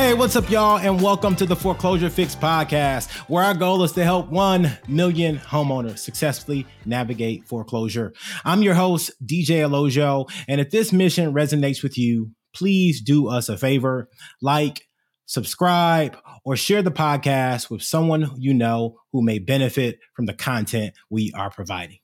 Hey, 0.00 0.14
what's 0.14 0.34
up, 0.34 0.48
y'all, 0.48 0.78
and 0.78 1.02
welcome 1.02 1.36
to 1.36 1.44
the 1.44 1.54
Foreclosure 1.54 2.08
Fix 2.08 2.34
podcast, 2.34 3.10
where 3.28 3.44
our 3.44 3.52
goal 3.52 3.82
is 3.82 3.92
to 3.92 4.02
help 4.02 4.30
1 4.30 4.78
million 4.88 5.36
homeowners 5.36 5.98
successfully 5.98 6.66
navigate 6.86 7.46
foreclosure. 7.46 8.14
I'm 8.42 8.62
your 8.62 8.72
host, 8.72 9.10
DJ 9.22 9.58
Olojo, 9.58 10.28
and 10.48 10.58
if 10.58 10.70
this 10.70 10.90
mission 10.90 11.34
resonates 11.34 11.82
with 11.82 11.98
you, 11.98 12.30
please 12.54 13.02
do 13.02 13.28
us 13.28 13.50
a 13.50 13.58
favor 13.58 14.08
like, 14.40 14.88
subscribe, 15.26 16.16
or 16.46 16.56
share 16.56 16.80
the 16.82 16.90
podcast 16.90 17.68
with 17.68 17.82
someone 17.82 18.30
you 18.38 18.54
know 18.54 18.96
who 19.12 19.22
may 19.22 19.38
benefit 19.38 19.98
from 20.16 20.24
the 20.24 20.34
content 20.34 20.94
we 21.10 21.30
are 21.36 21.50
providing. 21.50 21.98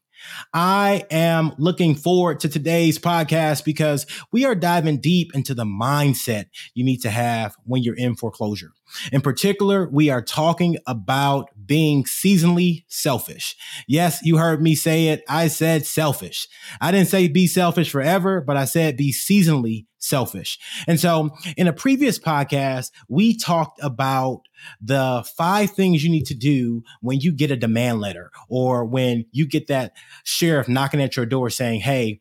I 0.53 1.05
am 1.11 1.53
looking 1.59 1.95
forward 1.95 2.41
to 2.41 2.49
today's 2.49 2.99
podcast 2.99 3.65
because 3.65 4.07
we 4.33 4.45
are 4.45 4.55
diving 4.55 5.01
deep 5.01 5.35
into 5.35 5.55
the 5.55 5.65
mindset 5.65 6.47
you 6.75 6.85
need 6.85 7.03
to 7.03 7.11
have 7.11 7.55
when 7.65 7.83
you're 7.83 7.97
in 7.97 8.17
foreclosure. 8.17 8.73
In 9.13 9.21
particular, 9.21 9.89
we 9.89 10.11
are 10.11 10.23
talking 10.23 10.77
about 10.87 11.51
being 11.67 12.05
seasonally 12.05 12.85
selfish. 12.89 13.57
Yes, 13.87 14.21
you 14.23 14.37
heard 14.39 14.63
me 14.63 14.75
say 14.75 15.09
it. 15.09 15.25
I 15.29 15.49
said 15.49 15.87
selfish. 15.87 16.49
I 16.81 16.93
didn't 16.93 17.09
say 17.09 17.29
be 17.29 17.47
selfish 17.47 17.91
forever, 17.91 18.41
but 18.41 18.57
I 18.57 18.65
said 18.65 18.97
be 18.97 19.13
seasonally 19.13 19.87
selfish. 20.07 20.59
And 20.87 21.01
so 21.01 21.31
in 21.57 21.67
a 21.67 21.73
previous 21.73 22.19
podcast, 22.19 22.91
we 23.09 23.37
talked 23.37 23.81
about 23.83 24.43
the 24.81 25.25
five 25.37 25.71
things 25.71 26.05
you 26.05 26.11
need 26.11 26.27
to 26.27 26.35
do 26.35 26.83
when 27.01 27.21
you 27.21 27.33
get 27.33 27.51
a 27.51 27.57
demand 27.57 28.01
letter 28.01 28.31
or 28.49 28.85
when 28.85 29.27
you 29.33 29.47
get 29.47 29.67
that 29.67 29.93
sheriff 30.25 30.69
knocking 30.69 31.03
at 31.03 31.17
your 31.17 31.27
door 31.27 31.51
saying, 31.51 31.81
Hey, 31.81 32.21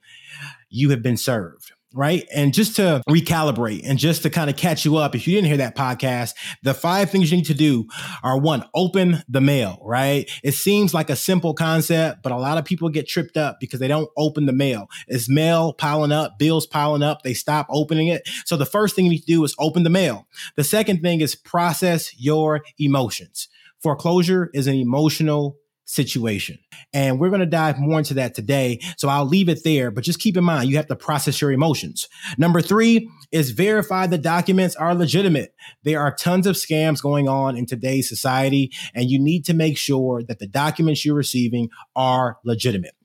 you 0.69 0.89
have 0.89 1.01
been 1.01 1.17
served 1.17 1.71
right? 1.95 2.27
And 2.35 2.53
just 2.53 2.75
to 2.75 3.01
recalibrate 3.09 3.81
and 3.85 3.97
just 3.97 4.23
to 4.23 4.29
kind 4.29 4.49
of 4.49 4.57
catch 4.57 4.83
you 4.83 4.97
up, 4.97 5.15
if 5.15 5.25
you 5.25 5.33
didn't 5.33 5.47
hear 5.47 5.57
that 5.57 5.75
podcast, 5.75 6.33
the 6.61 6.73
five 6.73 7.09
things 7.09 7.31
you 7.31 7.37
need 7.37 7.45
to 7.45 7.53
do 7.53 7.87
are 8.21 8.37
one, 8.37 8.65
open 8.75 9.23
the 9.29 9.39
mail, 9.41 9.79
right? 9.81 10.29
It 10.43 10.51
seems 10.51 10.93
like 10.93 11.09
a 11.09 11.15
simple 11.15 11.53
concept, 11.53 12.21
but 12.21 12.33
a 12.33 12.37
lot 12.37 12.57
of 12.57 12.65
people 12.65 12.89
get 12.89 13.07
tripped 13.07 13.37
up 13.37 13.59
because 13.61 13.79
they 13.79 13.87
don't 13.87 14.09
open 14.17 14.45
the 14.45 14.53
mail. 14.53 14.89
It's 15.07 15.29
mail 15.29 15.73
piling 15.73 16.11
up, 16.11 16.37
bills 16.37 16.67
piling 16.67 17.01
up, 17.01 17.23
they 17.23 17.33
stop 17.33 17.67
opening 17.69 18.07
it. 18.07 18.27
So 18.43 18.57
the 18.57 18.65
first 18.65 18.95
thing 18.95 19.05
you 19.05 19.11
need 19.11 19.19
to 19.19 19.25
do 19.25 19.43
is 19.45 19.55
open 19.57 19.83
the 19.83 19.89
mail. 19.89 20.27
The 20.55 20.63
second 20.65 21.01
thing 21.01 21.21
is 21.21 21.33
process 21.33 22.13
your 22.19 22.63
emotions. 22.77 23.47
Foreclosure 23.79 24.49
is 24.53 24.67
an 24.67 24.75
emotional 24.75 25.57
situation. 25.85 26.57
And 26.93 27.19
we're 27.19 27.29
going 27.29 27.39
to 27.39 27.45
dive 27.45 27.79
more 27.79 27.99
into 27.99 28.15
that 28.15 28.33
today. 28.33 28.79
So 28.97 29.07
I'll 29.07 29.25
leave 29.25 29.49
it 29.49 29.63
there, 29.63 29.91
but 29.91 30.03
just 30.03 30.19
keep 30.19 30.35
in 30.35 30.43
mind, 30.43 30.69
you 30.69 30.77
have 30.77 30.87
to 30.87 30.95
process 30.95 31.39
your 31.39 31.51
emotions. 31.51 32.07
Number 32.37 32.61
three 32.61 33.09
is 33.31 33.51
verify 33.51 34.07
the 34.07 34.17
documents 34.17 34.75
are 34.75 34.95
legitimate. 34.95 35.53
There 35.83 36.01
are 36.01 36.13
tons 36.13 36.47
of 36.47 36.55
scams 36.55 37.01
going 37.01 37.29
on 37.29 37.55
in 37.55 37.65
today's 37.65 38.09
society, 38.09 38.71
and 38.93 39.09
you 39.09 39.19
need 39.19 39.45
to 39.45 39.53
make 39.53 39.77
sure 39.77 40.23
that 40.23 40.39
the 40.39 40.47
documents 40.47 41.05
you're 41.05 41.15
receiving 41.15 41.69
are 41.95 42.37
legitimate. 42.43 42.95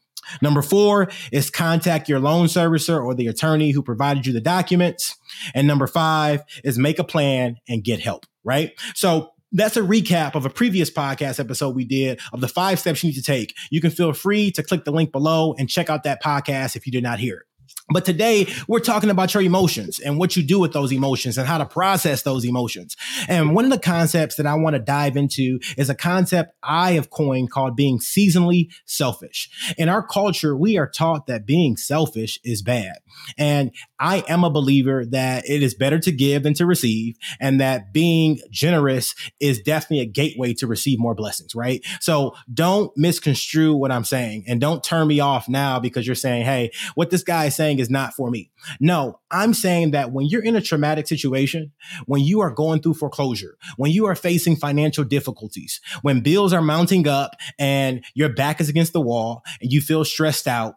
Number 0.42 0.62
four 0.62 1.08
is 1.32 1.50
contact 1.50 2.08
your 2.08 2.20
loan 2.20 2.46
servicer 2.46 3.02
or 3.02 3.14
the 3.14 3.26
attorney 3.26 3.70
who 3.70 3.82
provided 3.82 4.26
you 4.26 4.32
the 4.32 4.40
documents. 4.40 5.16
And 5.54 5.66
number 5.66 5.86
five 5.86 6.42
is 6.62 6.78
make 6.78 6.98
a 6.98 7.04
plan 7.04 7.56
and 7.68 7.82
get 7.82 8.00
help, 8.00 8.26
right? 8.44 8.72
So 8.94 9.32
that's 9.52 9.76
a 9.76 9.82
recap 9.82 10.34
of 10.34 10.46
a 10.46 10.50
previous 10.50 10.90
podcast 10.90 11.40
episode 11.40 11.74
we 11.74 11.84
did 11.84 12.20
of 12.32 12.40
the 12.40 12.48
five 12.48 12.78
steps 12.78 13.02
you 13.02 13.08
need 13.08 13.16
to 13.16 13.22
take. 13.22 13.54
You 13.70 13.80
can 13.80 13.90
feel 13.90 14.12
free 14.12 14.50
to 14.52 14.62
click 14.62 14.84
the 14.84 14.92
link 14.92 15.12
below 15.12 15.54
and 15.58 15.68
check 15.68 15.90
out 15.90 16.04
that 16.04 16.22
podcast 16.22 16.76
if 16.76 16.86
you 16.86 16.92
did 16.92 17.02
not 17.02 17.18
hear 17.18 17.36
it. 17.38 17.49
But 17.92 18.04
today 18.04 18.46
we're 18.68 18.80
talking 18.80 19.10
about 19.10 19.34
your 19.34 19.42
emotions 19.42 19.98
and 19.98 20.18
what 20.18 20.36
you 20.36 20.42
do 20.42 20.58
with 20.58 20.72
those 20.72 20.92
emotions 20.92 21.36
and 21.36 21.46
how 21.46 21.58
to 21.58 21.66
process 21.66 22.22
those 22.22 22.44
emotions. 22.44 22.96
And 23.28 23.54
one 23.54 23.64
of 23.64 23.70
the 23.70 23.78
concepts 23.78 24.36
that 24.36 24.46
I 24.46 24.54
want 24.54 24.74
to 24.74 24.80
dive 24.80 25.16
into 25.16 25.58
is 25.76 25.90
a 25.90 25.94
concept 25.94 26.54
I 26.62 26.92
have 26.92 27.10
coined 27.10 27.50
called 27.50 27.76
being 27.76 27.98
seasonally 27.98 28.68
selfish. 28.86 29.50
In 29.76 29.88
our 29.88 30.06
culture, 30.06 30.56
we 30.56 30.78
are 30.78 30.88
taught 30.88 31.26
that 31.26 31.46
being 31.46 31.76
selfish 31.76 32.38
is 32.44 32.62
bad. 32.62 32.98
And 33.36 33.72
I 33.98 34.24
am 34.28 34.44
a 34.44 34.50
believer 34.50 35.04
that 35.06 35.48
it 35.48 35.62
is 35.62 35.74
better 35.74 35.98
to 35.98 36.12
give 36.12 36.44
than 36.44 36.54
to 36.54 36.66
receive 36.66 37.16
and 37.40 37.60
that 37.60 37.92
being 37.92 38.38
generous 38.50 39.14
is 39.40 39.60
definitely 39.60 40.00
a 40.00 40.06
gateway 40.06 40.54
to 40.54 40.66
receive 40.66 40.98
more 40.98 41.14
blessings, 41.14 41.54
right? 41.54 41.84
So 42.00 42.34
don't 42.52 42.96
misconstrue 42.96 43.74
what 43.74 43.90
I'm 43.90 44.04
saying 44.04 44.44
and 44.46 44.60
don't 44.60 44.82
turn 44.84 45.08
me 45.08 45.20
off 45.20 45.48
now 45.48 45.80
because 45.80 46.06
you're 46.06 46.14
saying, 46.14 46.44
Hey, 46.44 46.70
what 46.94 47.10
this 47.10 47.22
guy 47.22 47.46
is 47.46 47.56
saying 47.56 47.79
is 47.80 47.90
not 47.90 48.14
for 48.14 48.30
me. 48.30 48.50
No, 48.78 49.20
I'm 49.30 49.54
saying 49.54 49.90
that 49.92 50.12
when 50.12 50.26
you're 50.26 50.44
in 50.44 50.56
a 50.56 50.60
traumatic 50.60 51.08
situation, 51.08 51.72
when 52.06 52.22
you 52.22 52.40
are 52.40 52.50
going 52.50 52.80
through 52.80 52.94
foreclosure, 52.94 53.56
when 53.76 53.90
you 53.90 54.06
are 54.06 54.14
facing 54.14 54.56
financial 54.56 55.04
difficulties, 55.04 55.80
when 56.02 56.20
bills 56.20 56.52
are 56.52 56.62
mounting 56.62 57.08
up 57.08 57.36
and 57.58 58.04
your 58.14 58.28
back 58.28 58.60
is 58.60 58.68
against 58.68 58.92
the 58.92 59.00
wall 59.00 59.42
and 59.60 59.72
you 59.72 59.80
feel 59.80 60.04
stressed 60.04 60.46
out, 60.46 60.74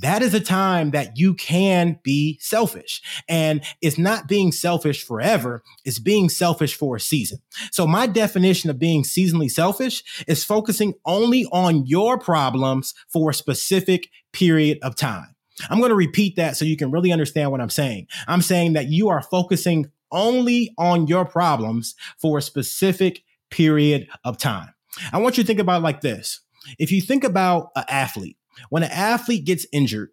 that 0.00 0.22
is 0.22 0.32
a 0.34 0.40
time 0.40 0.92
that 0.92 1.18
you 1.18 1.34
can 1.34 1.98
be 2.02 2.38
selfish. 2.40 3.02
And 3.28 3.62
it's 3.80 3.98
not 3.98 4.28
being 4.28 4.52
selfish 4.52 5.04
forever, 5.04 5.62
it's 5.84 5.98
being 5.98 6.28
selfish 6.28 6.74
for 6.74 6.96
a 6.96 7.00
season. 7.00 7.38
So, 7.70 7.86
my 7.86 8.06
definition 8.06 8.70
of 8.70 8.78
being 8.78 9.02
seasonally 9.02 9.50
selfish 9.50 10.24
is 10.26 10.44
focusing 10.44 10.94
only 11.04 11.44
on 11.46 11.86
your 11.86 12.18
problems 12.18 12.94
for 13.08 13.30
a 13.30 13.34
specific 13.34 14.08
period 14.32 14.78
of 14.82 14.96
time. 14.96 15.34
I'm 15.70 15.78
going 15.78 15.90
to 15.90 15.96
repeat 15.96 16.36
that 16.36 16.56
so 16.56 16.64
you 16.64 16.76
can 16.76 16.90
really 16.90 17.12
understand 17.12 17.50
what 17.50 17.60
I'm 17.60 17.70
saying. 17.70 18.06
I'm 18.26 18.42
saying 18.42 18.74
that 18.74 18.88
you 18.88 19.08
are 19.08 19.22
focusing 19.22 19.90
only 20.10 20.74
on 20.78 21.06
your 21.06 21.24
problems 21.24 21.94
for 22.18 22.38
a 22.38 22.42
specific 22.42 23.22
period 23.50 24.08
of 24.24 24.38
time. 24.38 24.74
I 25.12 25.18
want 25.18 25.36
you 25.36 25.42
to 25.42 25.46
think 25.46 25.60
about 25.60 25.82
like 25.82 26.00
this. 26.00 26.40
If 26.78 26.92
you 26.92 27.00
think 27.00 27.24
about 27.24 27.70
an 27.74 27.84
athlete, 27.88 28.36
when 28.68 28.82
an 28.82 28.90
athlete 28.90 29.44
gets 29.44 29.66
injured 29.72 30.10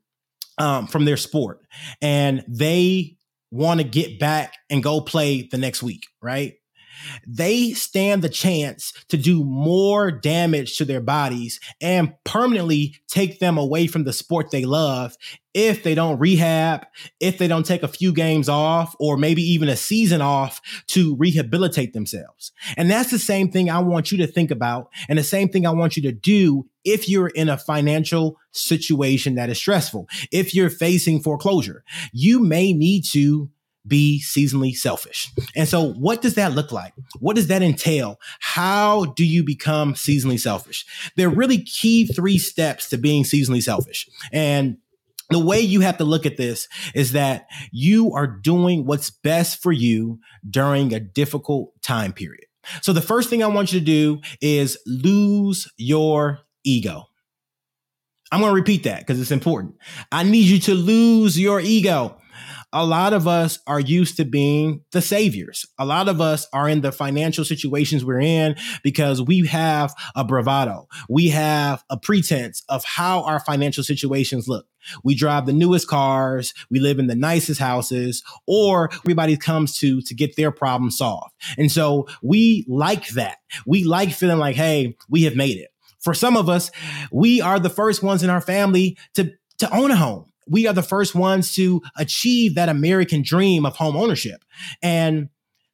um, 0.57 0.87
from 0.87 1.05
their 1.05 1.17
sport 1.17 1.61
and 2.01 2.43
they 2.47 3.17
want 3.51 3.79
to 3.79 3.83
get 3.83 4.19
back 4.19 4.55
and 4.69 4.83
go 4.83 5.01
play 5.01 5.43
the 5.43 5.57
next 5.57 5.81
week, 5.83 6.07
right? 6.21 6.53
They 7.27 7.71
stand 7.73 8.21
the 8.21 8.29
chance 8.29 8.93
to 9.09 9.17
do 9.17 9.43
more 9.43 10.11
damage 10.11 10.77
to 10.77 10.85
their 10.85 11.01
bodies 11.01 11.59
and 11.81 12.13
permanently 12.23 12.95
take 13.07 13.39
them 13.39 13.57
away 13.57 13.87
from 13.87 14.03
the 14.03 14.13
sport 14.13 14.51
they 14.51 14.65
love 14.65 15.15
if 15.53 15.83
they 15.83 15.95
don't 15.95 16.19
rehab, 16.19 16.85
if 17.19 17.37
they 17.37 17.47
don't 17.47 17.65
take 17.65 17.81
a 17.81 17.87
few 17.87 18.13
games 18.13 18.47
off, 18.47 18.95
or 18.99 19.17
maybe 19.17 19.41
even 19.41 19.67
a 19.67 19.75
season 19.75 20.21
off 20.21 20.61
to 20.87 21.15
rehabilitate 21.15 21.93
themselves. 21.93 22.51
And 22.77 22.89
that's 22.89 23.11
the 23.11 23.19
same 23.19 23.51
thing 23.51 23.69
I 23.69 23.79
want 23.79 24.11
you 24.11 24.17
to 24.19 24.27
think 24.27 24.51
about, 24.51 24.89
and 25.07 25.17
the 25.17 25.23
same 25.23 25.49
thing 25.49 25.65
I 25.65 25.71
want 25.71 25.97
you 25.97 26.03
to 26.03 26.11
do 26.11 26.67
if 26.85 27.09
you're 27.09 27.27
in 27.27 27.49
a 27.49 27.57
financial 27.57 28.37
situation 28.51 29.35
that 29.35 29.49
is 29.49 29.57
stressful, 29.57 30.07
if 30.31 30.53
you're 30.53 30.69
facing 30.69 31.19
foreclosure. 31.21 31.83
You 32.13 32.39
may 32.39 32.73
need 32.73 33.03
to 33.11 33.49
be 33.87 34.21
seasonally 34.23 34.75
selfish. 34.75 35.31
And 35.55 35.67
so, 35.67 35.93
what 35.93 36.21
does 36.21 36.35
that 36.35 36.53
look 36.53 36.71
like? 36.71 36.93
What 37.19 37.35
does 37.35 37.47
that 37.47 37.61
entail? 37.61 38.19
How 38.39 39.05
do 39.05 39.25
you 39.25 39.43
become 39.43 39.93
seasonally 39.93 40.39
selfish? 40.39 40.85
There 41.15 41.27
are 41.27 41.33
really 41.33 41.61
key 41.61 42.05
three 42.05 42.37
steps 42.37 42.89
to 42.89 42.97
being 42.97 43.23
seasonally 43.23 43.63
selfish. 43.63 44.07
And 44.31 44.77
the 45.29 45.39
way 45.39 45.59
you 45.59 45.81
have 45.81 45.97
to 45.97 46.03
look 46.03 46.25
at 46.25 46.37
this 46.37 46.67
is 46.95 47.11
that 47.11 47.47
you 47.71 48.13
are 48.13 48.27
doing 48.27 48.85
what's 48.85 49.09
best 49.09 49.61
for 49.61 49.71
you 49.71 50.19
during 50.49 50.93
a 50.93 50.99
difficult 50.99 51.71
time 51.81 52.13
period. 52.13 52.45
So, 52.81 52.93
the 52.93 53.01
first 53.01 53.29
thing 53.29 53.43
I 53.43 53.47
want 53.47 53.71
you 53.71 53.79
to 53.79 53.85
do 53.85 54.21
is 54.41 54.77
lose 54.85 55.71
your 55.77 56.39
ego. 56.63 57.05
I'm 58.31 58.41
going 58.41 58.51
to 58.51 58.55
repeat 58.55 58.83
that 58.83 58.99
because 58.99 59.19
it's 59.19 59.31
important. 59.31 59.75
I 60.11 60.23
need 60.23 60.45
you 60.45 60.59
to 60.59 60.75
lose 60.75 61.39
your 61.39 61.59
ego 61.59 62.18
a 62.71 62.85
lot 62.85 63.13
of 63.13 63.27
us 63.27 63.59
are 63.65 63.79
used 63.79 64.17
to 64.17 64.25
being 64.25 64.83
the 64.91 65.01
saviors. 65.01 65.65
A 65.77 65.85
lot 65.85 66.07
of 66.07 66.21
us 66.21 66.47
are 66.53 66.69
in 66.69 66.81
the 66.81 66.91
financial 66.91 67.43
situations 67.43 68.05
we're 68.05 68.21
in 68.21 68.55
because 68.83 69.21
we 69.21 69.47
have 69.47 69.93
a 70.15 70.23
bravado. 70.23 70.87
We 71.09 71.29
have 71.29 71.83
a 71.89 71.97
pretense 71.97 72.63
of 72.69 72.83
how 72.83 73.23
our 73.23 73.39
financial 73.39 73.83
situations 73.83 74.47
look. 74.47 74.67
We 75.03 75.15
drive 75.15 75.45
the 75.45 75.53
newest 75.53 75.87
cars, 75.87 76.53
we 76.69 76.79
live 76.79 76.99
in 76.99 77.07
the 77.07 77.15
nicest 77.15 77.59
houses, 77.59 78.23
or 78.47 78.89
everybody 79.03 79.35
comes 79.35 79.77
to 79.79 80.01
to 80.01 80.13
get 80.15 80.35
their 80.35 80.51
problem 80.51 80.91
solved. 80.91 81.33
And 81.57 81.71
so 81.71 82.07
we 82.21 82.65
like 82.67 83.09
that. 83.09 83.37
We 83.65 83.83
like 83.83 84.13
feeling 84.13 84.37
like, 84.37 84.55
hey, 84.55 84.95
we 85.09 85.23
have 85.23 85.35
made 85.35 85.57
it. 85.57 85.69
For 85.99 86.13
some 86.13 86.37
of 86.37 86.47
us, 86.47 86.71
we 87.11 87.41
are 87.41 87.59
the 87.59 87.69
first 87.69 88.01
ones 88.03 88.23
in 88.23 88.29
our 88.29 88.41
family 88.41 88.97
to 89.15 89.33
to 89.57 89.75
own 89.75 89.91
a 89.91 89.95
home 89.95 90.28
we 90.49 90.67
are 90.67 90.73
the 90.73 90.83
first 90.83 91.15
ones 91.15 91.53
to 91.55 91.81
achieve 91.97 92.55
that 92.55 92.69
American 92.69 93.21
dream 93.21 93.65
of 93.65 93.75
home 93.75 93.95
ownership. 93.95 94.43
And 94.81 95.29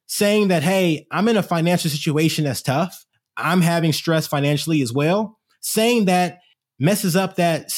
saying 0.06 0.48
that, 0.48 0.62
hey, 0.62 1.06
I'm 1.10 1.28
in 1.28 1.36
a 1.36 1.42
financial 1.42 1.90
situation 1.90 2.44
that's 2.44 2.62
tough. 2.62 3.04
I'm 3.36 3.60
having 3.60 3.92
stress 3.92 4.26
financially 4.26 4.82
as 4.82 4.92
well. 4.92 5.38
Saying 5.60 6.04
that 6.04 6.38
messes 6.78 7.16
up 7.16 7.36
that 7.36 7.72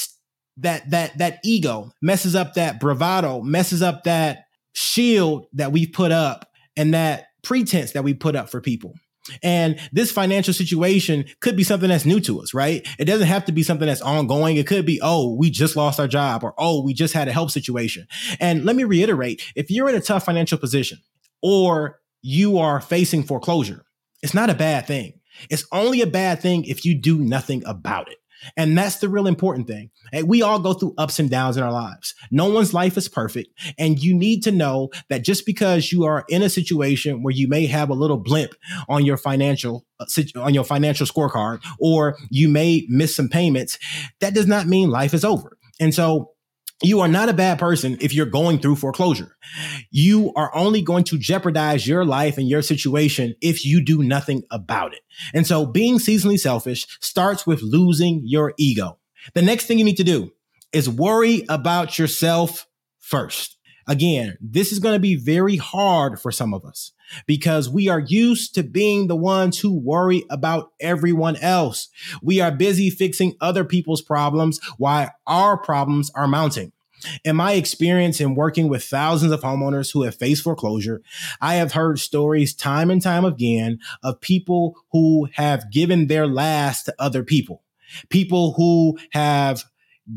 that 0.59 0.91
that 0.91 1.17
that 1.19 1.39
ego, 1.45 1.91
messes 2.03 2.35
up 2.35 2.55
that 2.55 2.81
bravado, 2.81 3.41
messes 3.41 3.83
up 3.83 4.05
that 4.05 4.45
shield 4.73 5.47
that 5.55 5.73
we've 5.73 5.93
put 5.93 6.13
up 6.13 6.49
and 6.77 6.95
that 6.95 7.27
pretense 7.43 7.93
that 7.93 8.05
we 8.05 8.15
put 8.15 8.37
up 8.37 8.51
for 8.51 8.61
people. 8.61 8.95
And 9.43 9.79
this 9.93 10.11
financial 10.11 10.55
situation 10.55 11.27
could 11.41 11.57
be 11.57 11.65
something 11.65 11.89
that's 11.89 12.07
new 12.07 12.21
to 12.21 12.41
us, 12.41 12.55
right? 12.55 12.87
It 12.99 13.05
doesn't 13.05 13.27
have 13.27 13.45
to 13.47 13.53
be 13.53 13.63
something 13.63 13.87
that's 13.87 14.01
ongoing. 14.01 14.57
It 14.57 14.67
could 14.67 14.87
be, 14.87 15.01
oh, 15.03 15.35
we 15.35 15.51
just 15.51 15.77
lost 15.77 16.01
our 16.01 16.09
job 16.09 16.45
or, 16.45 16.55
oh, 16.59 16.83
we 16.83 16.95
just 16.95 17.15
had 17.15 17.29
a 17.29 17.33
help 17.33 17.51
situation. 17.51 18.07
And 18.41 18.65
let 18.65 18.77
me 18.77 18.85
reiterate 18.85 19.43
if 19.55 19.71
you're 19.71 19.89
in 19.89 19.95
a 19.95 20.01
tough 20.01 20.25
financial 20.25 20.59
position 20.59 20.99
or 21.43 22.01
you 22.23 22.59
are 22.59 22.81
facing 22.81 23.23
foreclosure, 23.23 23.85
it's 24.23 24.35
not 24.35 24.51
a 24.51 24.55
bad 24.55 24.87
thing. 24.87 25.21
It's 25.51 25.67
only 25.73 26.01
a 26.01 26.07
bad 26.07 26.41
thing 26.41 26.65
if 26.65 26.85
you 26.85 26.95
do 26.95 27.19
nothing 27.19 27.63
about 27.65 28.11
it. 28.11 28.19
And 28.57 28.77
that's 28.77 28.99
the 28.99 29.09
real 29.09 29.27
important 29.27 29.67
thing. 29.67 29.91
We 30.25 30.43
all 30.43 30.59
go 30.59 30.75
through 30.75 30.95
ups 30.99 31.19
and 31.19 31.31
downs 31.31 31.57
in 31.57 31.63
our 31.63 31.73
lives. 31.73 32.15
No 32.31 32.49
one's 32.51 32.75
life 32.75 32.97
is 32.97 33.09
perfect. 33.09 33.49
And 33.79 33.99
you 33.99 34.15
need 34.15 34.43
to 34.45 34.53
know 34.53 34.91
that 35.09 35.25
just 35.25 35.47
because 35.47 35.93
you 35.93 36.05
are 36.05 36.25
in 36.29 36.43
a 36.43 36.49
situation 36.49 37.23
where 37.23 37.35
you 37.35 37.49
may 37.49 37.67
have 37.67 37.91
a 37.91 37.95
little 37.95 38.19
blimp 38.19 38.53
on 38.89 39.05
your 39.05 39.17
financial 39.17 39.85
uh, 40.01 40.07
on 40.37 40.55
your 40.55 40.65
financial 40.65 41.07
scorecard 41.07 41.61
or 41.81 42.17
you 42.31 42.49
may 42.49 42.87
miss 42.89 43.17
some 43.17 43.29
payments, 43.29 43.79
that 44.21 44.35
does 44.35 44.47
not 44.47 44.67
mean 44.67 44.91
life 44.91 45.15
is 45.15 45.25
over. 45.25 45.59
And 45.81 45.95
so 45.95 46.33
you 46.83 47.01
are 47.01 47.09
not 47.09 47.29
a 47.29 47.35
bad 47.35 47.59
person 47.59 47.97
if 48.01 48.15
you're 48.15 48.27
going 48.27 48.61
through 48.61 48.77
foreclosure. 48.77 49.37
You 49.91 50.33
are 50.37 50.55
only 50.55 50.81
going 50.81 51.05
to 51.05 51.19
jeopardize 51.19 51.87
your 51.87 52.05
life 52.05 52.39
and 52.39 52.49
your 52.49 52.63
situation 52.63 53.35
if 53.41 53.65
you 53.65 53.85
do 53.85 54.03
nothing 54.03 54.45
about 54.51 54.95
it. 54.95 55.01
And 55.35 55.47
so 55.47 55.67
being 55.67 55.99
seasonally 55.99 56.39
selfish 56.39 56.87
starts 57.01 57.47
with 57.47 57.63
losing 57.63 58.23
your 58.25 58.55
ego. 58.59 58.99
The 59.35 59.43
next 59.43 59.67
thing 59.67 59.79
you 59.79 59.85
need 59.85 59.97
to 59.97 60.05
do 60.05 60.31
is 60.73 60.89
worry 60.89 61.45
about 61.49 61.99
yourself 61.99 62.67
first. 63.01 63.57
Again, 63.89 64.37
this 64.41 64.71
is 64.71 64.79
going 64.79 64.95
to 64.95 65.01
be 65.01 65.17
very 65.17 65.57
hard 65.57 66.21
for 66.21 66.31
some 66.31 66.55
of 66.55 66.65
us 66.65 66.93
because 67.27 67.69
we 67.69 67.89
are 67.89 68.01
used 68.01 68.55
to 68.55 68.63
being 68.63 69.07
the 69.07 69.17
ones 69.17 69.59
who 69.59 69.73
worry 69.73 70.25
about 70.31 70.73
everyone 70.81 71.37
else. 71.37 71.89
We 72.23 72.41
are 72.41 72.51
busy 72.51 72.91
fixing 72.91 73.35
other 73.41 73.65
people's 73.65 74.03
problems 74.03 74.61
while 74.79 75.11
our 75.27 75.57
problems 75.57 76.11
are 76.15 76.29
mounting. 76.29 76.73
In 77.25 77.37
my 77.37 77.53
experience 77.53 78.21
in 78.21 78.35
working 78.35 78.69
with 78.69 78.85
thousands 78.85 79.33
of 79.33 79.41
homeowners 79.41 79.93
who 79.93 80.03
have 80.03 80.17
faced 80.17 80.43
foreclosure, 80.43 81.01
I 81.41 81.55
have 81.55 81.73
heard 81.73 82.01
stories 82.01 82.55
time 82.55 82.91
and 82.91 83.01
time 83.01 83.25
again 83.25 83.79
of 84.03 84.21
people 84.21 84.77
who 84.91 85.29
have 85.35 85.71
given 85.71 86.09
their 86.09 86.27
last 86.27 86.85
to 86.85 86.95
other 86.99 87.23
people, 87.23 87.63
people 88.09 88.55
who 88.55 88.99
have 89.13 89.65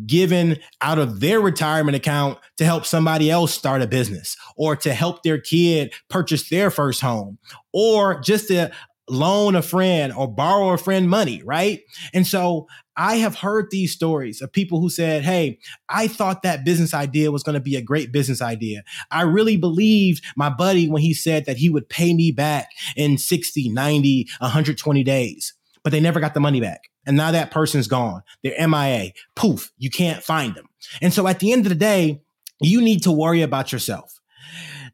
given 0.05 0.59
out 0.81 0.97
of 0.97 1.19
their 1.19 1.41
retirement 1.41 1.95
account 1.95 2.39
to 2.57 2.65
help 2.65 2.85
somebody 2.85 3.29
else 3.29 3.53
start 3.53 3.81
a 3.81 3.87
business 3.87 4.37
or 4.55 4.75
to 4.75 4.93
help 4.93 5.23
their 5.23 5.39
kid 5.39 5.93
purchase 6.09 6.49
their 6.49 6.71
first 6.71 7.01
home 7.01 7.37
or 7.73 8.19
just 8.21 8.47
to 8.47 8.71
loan 9.09 9.55
a 9.55 9.61
friend 9.61 10.13
or 10.13 10.27
borrow 10.27 10.69
a 10.69 10.77
friend 10.77 11.09
money, 11.09 11.41
right? 11.43 11.81
And 12.13 12.25
so 12.25 12.67
I 12.95 13.17
have 13.17 13.35
heard 13.35 13.67
these 13.69 13.91
stories 13.91 14.41
of 14.41 14.51
people 14.51 14.79
who 14.79 14.89
said, 14.89 15.23
Hey, 15.23 15.59
I 15.89 16.07
thought 16.07 16.43
that 16.43 16.63
business 16.63 16.93
idea 16.93 17.31
was 17.31 17.43
going 17.43 17.55
to 17.55 17.59
be 17.59 17.75
a 17.75 17.81
great 17.81 18.11
business 18.11 18.41
idea. 18.41 18.83
I 19.09 19.23
really 19.23 19.57
believed 19.57 20.23
my 20.37 20.49
buddy 20.49 20.87
when 20.87 21.01
he 21.01 21.13
said 21.13 21.45
that 21.45 21.57
he 21.57 21.69
would 21.69 21.89
pay 21.89 22.13
me 22.13 22.31
back 22.31 22.69
in 22.95 23.17
60, 23.17 23.69
90, 23.69 24.27
120 24.39 25.03
days, 25.03 25.53
but 25.83 25.91
they 25.91 25.99
never 25.99 26.19
got 26.19 26.33
the 26.33 26.39
money 26.39 26.61
back. 26.61 26.89
And 27.05 27.17
now 27.17 27.31
that 27.31 27.51
person's 27.51 27.87
gone. 27.87 28.21
They're 28.43 28.67
MIA. 28.67 29.11
Poof, 29.35 29.71
you 29.77 29.89
can't 29.89 30.23
find 30.23 30.55
them. 30.55 30.67
And 31.01 31.13
so 31.13 31.27
at 31.27 31.39
the 31.39 31.51
end 31.51 31.65
of 31.65 31.69
the 31.69 31.75
day, 31.75 32.21
you 32.59 32.81
need 32.81 33.03
to 33.03 33.11
worry 33.11 33.41
about 33.41 33.71
yourself. 33.71 34.19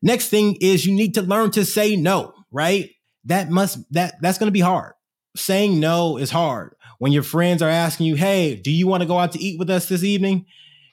Next 0.02 0.30
thing 0.30 0.58
is 0.62 0.86
you 0.86 0.96
need 0.96 1.16
to 1.16 1.22
learn 1.22 1.52
to 1.52 1.66
say 1.66 1.96
no, 1.96 2.34
right? 2.52 2.92
That 3.26 3.50
must, 3.50 3.92
that, 3.94 4.16
that's 4.22 4.38
going 4.38 4.48
to 4.48 4.54
be 4.54 4.62
hard. 4.62 4.94
Saying 5.36 5.80
no 5.80 6.18
is 6.18 6.32
hard. 6.32 6.76
When 7.00 7.12
your 7.12 7.24
friends 7.24 7.62
are 7.62 7.70
asking 7.70 8.08
you, 8.08 8.16
Hey, 8.16 8.56
do 8.56 8.72
you 8.72 8.88
want 8.88 9.02
to 9.02 9.08
go 9.08 9.20
out 9.20 9.34
to 9.34 9.40
eat 9.40 9.60
with 9.60 9.70
us 9.70 9.88
this 9.88 10.04
evening? 10.04 10.46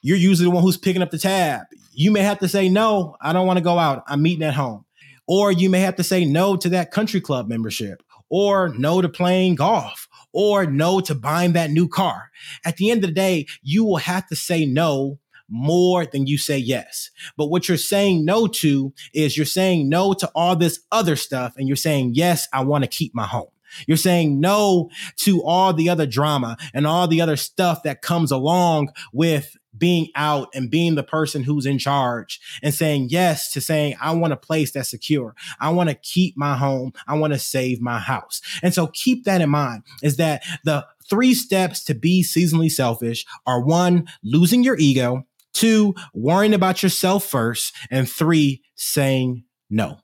You're 0.03 0.19
usually 0.19 0.49
the 0.49 0.55
one 0.55 0.63
who's 0.63 0.77
picking 0.77 1.01
up 1.01 1.11
the 1.11 1.19
tab. 1.19 1.63
You 1.93 2.11
may 2.11 2.21
have 2.21 2.41
to 2.41 2.49
say, 2.49 2.69
No, 2.69 3.17
I 3.23 3.33
don't 3.33 3.47
want 3.47 3.59
to 3.59 3.65
go 3.65 3.79
out. 3.79 4.05
I'm 4.07 4.21
meeting 4.21 4.43
at 4.43 4.55
home. 4.55 4.85
Or 5.27 5.51
you 5.51 5.71
may 5.71 5.81
have 5.81 5.97
to 5.97 6.03
say 6.03 6.27
no 6.27 6.57
to 6.57 6.69
that 6.71 6.91
country 6.91 7.21
club 7.21 7.49
membership 7.49 8.03
or 8.37 8.75
no 8.77 9.01
to 9.01 9.09
playing 9.09 9.55
golf 9.55 10.09
or 10.33 10.67
no 10.67 10.99
to 10.99 11.15
buying 11.15 11.53
that 11.53 11.71
new 11.71 11.87
car. 11.87 12.33
At 12.65 12.79
the 12.79 12.91
end 12.91 13.05
of 13.05 13.11
the 13.11 13.15
day, 13.15 13.47
you 13.63 13.85
will 13.85 13.99
have 13.99 14.27
to 14.27 14.35
say 14.35 14.67
no 14.67 15.21
more 15.49 16.05
than 16.05 16.27
you 16.27 16.37
say 16.37 16.59
yes. 16.59 17.11
But 17.37 17.47
what 17.47 17.69
you're 17.69 17.79
saying 17.79 18.25
no 18.25 18.49
to 18.49 18.93
is 19.13 19.37
you're 19.37 19.47
saying 19.47 19.89
no 19.89 20.15
to 20.15 20.29
all 20.35 20.57
this 20.57 20.81
other 20.91 21.15
stuff 21.15 21.55
and 21.57 21.69
you're 21.69 21.77
saying, 21.77 22.15
yes, 22.15 22.49
I 22.53 22.65
want 22.65 22.83
to 22.83 22.91
keep 22.91 23.15
my 23.15 23.25
home. 23.25 23.51
You're 23.87 23.97
saying 23.97 24.41
no 24.41 24.91
to 25.19 25.41
all 25.45 25.73
the 25.73 25.89
other 25.89 26.07
drama 26.07 26.57
and 26.73 26.89
all 26.89 27.07
the 27.07 27.21
other 27.21 27.37
stuff 27.37 27.85
that 27.85 28.03
comes 28.03 28.33
along 28.33 28.89
with 29.13 29.57
being 29.77 30.09
out 30.15 30.49
and 30.55 30.71
being 30.71 30.95
the 30.95 31.03
person 31.03 31.43
who's 31.43 31.67
in 31.67 31.79
charge 31.79 32.41
and 32.63 32.75
saying 32.75 33.09
yes 33.11 33.53
to 33.53 33.61
saying, 33.61 33.97
I 34.01 34.15
want 34.15 34.33
a 34.33 34.37
place 34.37 34.73
that's 34.73 34.91
secure. 34.91 35.35
I 35.61 35.71
want 35.71 35.89
to 35.89 35.95
keep 35.95 36.37
my 36.37 36.57
home. 36.57 36.93
I 37.07 37.15
want 37.15 37.33
to 37.33 37.39
save 37.39 37.81
my 37.81 37.99
house. 37.99 38.41
And 38.63 38.73
so 38.73 38.87
keep 38.89 39.25
that 39.25 39.41
in 39.41 39.51
mind 39.51 39.83
is 40.03 40.17
that 40.17 40.43
the 40.65 40.87
three 41.09 41.35
steps 41.35 41.85
to 41.85 41.95
be 41.95 42.23
seasonally 42.23 42.71
selfish 42.71 43.27
are 43.47 43.61
one, 43.61 44.09
losing 44.23 44.63
your 44.63 44.77
ego, 44.79 45.27
two, 45.53 45.95
worrying 46.13 46.55
about 46.55 46.83
yourself 46.83 47.25
first, 47.25 47.75
and 47.91 48.09
three, 48.09 48.63
saying 48.75 49.45
no. 49.71 49.99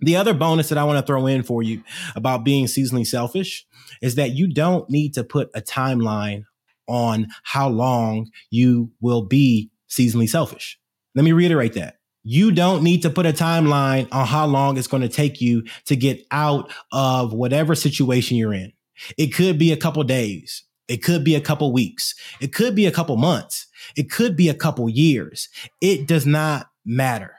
The 0.00 0.16
other 0.16 0.34
bonus 0.34 0.68
that 0.68 0.78
I 0.78 0.84
want 0.84 0.98
to 0.98 1.06
throw 1.06 1.26
in 1.26 1.42
for 1.42 1.62
you 1.62 1.82
about 2.14 2.44
being 2.44 2.66
seasonally 2.66 3.06
selfish 3.06 3.66
is 4.02 4.16
that 4.16 4.32
you 4.32 4.46
don't 4.46 4.88
need 4.90 5.14
to 5.14 5.24
put 5.24 5.50
a 5.54 5.62
timeline 5.62 6.44
on 6.86 7.28
how 7.42 7.68
long 7.68 8.30
you 8.50 8.90
will 9.00 9.22
be 9.22 9.70
seasonally 9.88 10.28
selfish. 10.28 10.78
Let 11.14 11.24
me 11.24 11.32
reiterate 11.32 11.74
that. 11.74 11.98
You 12.22 12.50
don't 12.50 12.82
need 12.82 13.02
to 13.02 13.10
put 13.10 13.24
a 13.24 13.32
timeline 13.32 14.08
on 14.12 14.26
how 14.26 14.46
long 14.46 14.76
it's 14.76 14.88
going 14.88 15.02
to 15.02 15.08
take 15.08 15.40
you 15.40 15.64
to 15.84 15.94
get 15.94 16.26
out 16.32 16.72
of 16.92 17.32
whatever 17.32 17.74
situation 17.74 18.36
you're 18.36 18.52
in. 18.52 18.72
It 19.16 19.28
could 19.28 19.58
be 19.58 19.72
a 19.72 19.76
couple 19.76 20.02
days. 20.02 20.64
It 20.88 21.02
could 21.02 21.24
be 21.24 21.34
a 21.34 21.40
couple 21.40 21.72
weeks. 21.72 22.14
It 22.40 22.52
could 22.52 22.74
be 22.74 22.86
a 22.86 22.90
couple 22.90 23.16
months. 23.16 23.66
It 23.96 24.10
could 24.10 24.36
be 24.36 24.48
a 24.48 24.54
couple 24.54 24.88
years. 24.88 25.48
It 25.80 26.06
does 26.06 26.26
not 26.26 26.66
matter. 26.84 27.35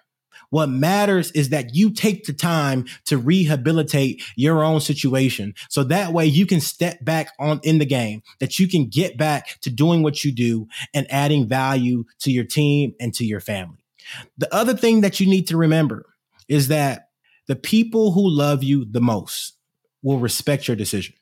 What 0.50 0.70
matters 0.70 1.32
is 1.32 1.50
that 1.50 1.76
you 1.76 1.92
take 1.92 2.26
the 2.26 2.34
time 2.34 2.86
to 3.06 3.18
rehabilitate 3.18 4.24
your 4.36 4.64
own 4.64 4.80
situation. 4.80 5.56
So 5.70 5.84
that 5.86 6.14
way 6.14 6.26
you 6.26 6.46
can 6.46 6.62
step 6.62 7.04
back 7.04 7.30
on 7.40 7.60
in 7.64 7.80
the 7.80 7.86
game, 7.86 8.24
that 8.40 8.58
you 8.60 8.68
can 8.68 8.88
get 8.88 9.18
back 9.18 9.60
to 9.62 9.70
doing 9.70 10.04
what 10.04 10.24
you 10.24 10.32
do 10.32 10.68
and 10.94 11.06
adding 11.12 11.48
value 11.48 12.06
to 12.20 12.32
your 12.32 12.46
team 12.46 12.94
and 13.00 13.14
to 13.16 13.26
your 13.26 13.42
family. 13.42 13.84
The 14.38 14.54
other 14.54 14.74
thing 14.74 15.02
that 15.02 15.20
you 15.20 15.28
need 15.28 15.48
to 15.48 15.58
remember 15.58 16.06
is 16.48 16.70
that 16.70 17.10
the 17.48 17.56
people 17.56 18.12
who 18.12 18.30
love 18.30 18.64
you 18.64 18.86
the 18.86 19.02
most 19.02 19.54
will 20.02 20.20
respect 20.20 20.68
your 20.68 20.78
decision 20.78 21.16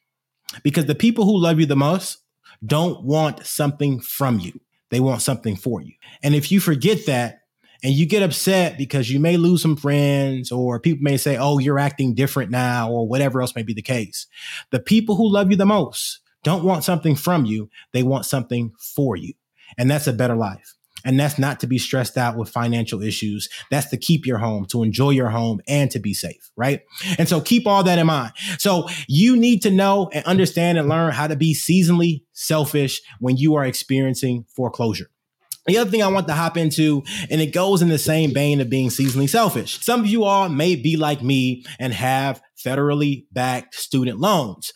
because 0.64 0.86
the 0.86 0.96
people 0.96 1.26
who 1.26 1.38
love 1.38 1.60
you 1.60 1.66
the 1.66 1.76
most 1.76 2.20
don't 2.66 3.04
want 3.04 3.46
something 3.46 4.00
from 4.00 4.40
you. 4.40 4.60
They 4.92 5.00
want 5.00 5.22
something 5.22 5.56
for 5.56 5.82
you. 5.82 5.94
And 6.24 6.36
if 6.36 6.52
you 6.52 6.60
forget 6.60 7.06
that, 7.08 7.42
and 7.84 7.94
you 7.94 8.06
get 8.06 8.24
upset 8.24 8.78
because 8.78 9.10
you 9.10 9.20
may 9.20 9.38
lose 9.38 9.62
some 9.62 9.76
friends 9.76 10.52
or 10.52 10.80
people 10.80 11.04
may 11.04 11.18
say, 11.18 11.38
oh, 11.38 11.60
you're 11.60 11.80
acting 11.80 12.14
different 12.16 12.52
now 12.52 12.92
or 12.92 13.08
whatever 13.08 13.42
else 13.42 13.56
may 13.56 13.64
be 13.64 13.74
the 13.74 13.82
case. 13.82 14.28
The 14.72 14.80
people 14.80 15.16
who 15.16 15.32
love 15.32 15.52
you 15.52 15.58
the 15.58 15.66
most 15.66 16.20
don't 16.44 16.64
want 16.64 16.84
something 16.84 17.16
from 17.16 17.46
you. 17.46 17.70
They 17.92 18.04
want 18.04 18.26
something 18.26 18.74
for 18.78 19.16
you. 19.16 19.34
And 19.78 19.90
that's 19.90 20.08
a 20.08 20.14
better 20.14 20.36
life. 20.36 20.76
And 21.04 21.20
that's 21.20 21.38
not 21.38 21.60
to 21.60 21.68
be 21.68 21.78
stressed 21.78 22.18
out 22.18 22.36
with 22.36 22.50
financial 22.50 23.04
issues. 23.04 23.48
That's 23.70 23.90
to 23.92 23.98
keep 23.98 24.26
your 24.26 24.40
home, 24.40 24.66
to 24.68 24.82
enjoy 24.82 25.12
your 25.12 25.30
home 25.30 25.62
and 25.68 25.92
to 25.92 26.00
be 26.00 26.16
safe, 26.16 26.52
right? 26.56 26.82
And 27.20 27.30
so 27.30 27.40
keep 27.40 27.68
all 27.68 27.84
that 27.84 28.00
in 28.00 28.08
mind. 28.08 28.34
So 28.58 28.90
you 29.08 29.36
need 29.38 29.62
to 29.62 29.72
know 29.72 30.10
and 30.14 30.26
understand 30.26 30.80
and 30.80 30.90
learn 30.90 31.14
how 31.14 31.28
to 31.28 31.36
be 31.36 31.54
seasonally 31.54 32.24
selfish 32.34 33.02
when 33.20 33.38
you 33.38 33.54
are 33.54 33.66
experiencing 33.66 34.46
foreclosure. 34.50 35.12
The 35.68 35.78
other 35.80 35.90
thing 35.90 36.04
I 36.04 36.08
want 36.08 36.28
to 36.28 36.34
hop 36.34 36.58
into, 36.58 37.04
and 37.30 37.42
it 37.42 37.54
goes 37.54 37.82
in 37.82 37.90
the 37.90 37.98
same 37.98 38.34
vein 38.34 38.62
of 38.62 38.70
being 38.70 38.90
seasonally 38.90 39.30
selfish. 39.30 39.84
Some 39.84 40.02
of 40.02 40.08
you 40.08 40.24
all 40.24 40.48
may 40.48 40.76
be 40.76 40.96
like 40.96 41.24
me 41.24 41.66
and 41.80 41.92
have 41.92 42.42
federally 42.64 43.26
backed 43.32 43.74
student 43.74 44.20
loans. 44.20 44.72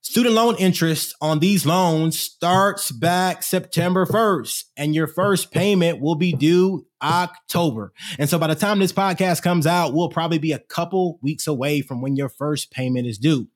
Student 0.00 0.34
loan 0.34 0.56
interest 0.56 1.14
on 1.20 1.38
these 1.38 1.66
loans 1.66 2.18
starts 2.18 2.90
back 2.90 3.42
September 3.42 4.06
1st, 4.06 4.64
and 4.76 4.94
your 4.94 5.06
first 5.06 5.52
payment 5.52 6.00
will 6.00 6.14
be 6.14 6.32
due 6.32 6.86
October. 7.02 7.92
And 8.18 8.28
so 8.28 8.38
by 8.38 8.46
the 8.46 8.54
time 8.54 8.78
this 8.78 8.92
podcast 8.92 9.42
comes 9.42 9.66
out, 9.66 9.92
we'll 9.92 10.08
probably 10.08 10.38
be 10.38 10.52
a 10.52 10.58
couple 10.58 11.18
weeks 11.20 11.46
away 11.46 11.82
from 11.82 12.00
when 12.00 12.16
your 12.16 12.30
first 12.30 12.70
payment 12.70 13.06
is 13.06 13.18
due. 13.18 13.48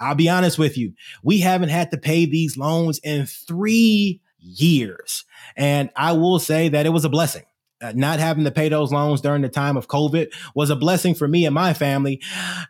I'll 0.00 0.16
be 0.16 0.28
honest 0.28 0.58
with 0.58 0.76
you, 0.76 0.92
we 1.22 1.38
haven't 1.38 1.68
had 1.68 1.92
to 1.92 1.98
pay 1.98 2.26
these 2.26 2.56
loans 2.56 2.98
in 3.04 3.26
three 3.26 4.21
years. 4.42 5.24
And 5.56 5.90
I 5.96 6.12
will 6.12 6.38
say 6.38 6.68
that 6.68 6.84
it 6.86 6.90
was 6.90 7.04
a 7.04 7.08
blessing. 7.08 7.44
uh, 7.82 7.92
not 7.94 8.20
having 8.20 8.44
to 8.44 8.50
pay 8.50 8.68
those 8.68 8.92
loans 8.92 9.20
during 9.20 9.42
the 9.42 9.48
time 9.48 9.76
of 9.76 9.88
COVID 9.88 10.32
was 10.54 10.70
a 10.70 10.76
blessing 10.76 11.14
for 11.14 11.26
me 11.26 11.44
and 11.44 11.54
my 11.54 11.74
family 11.74 12.22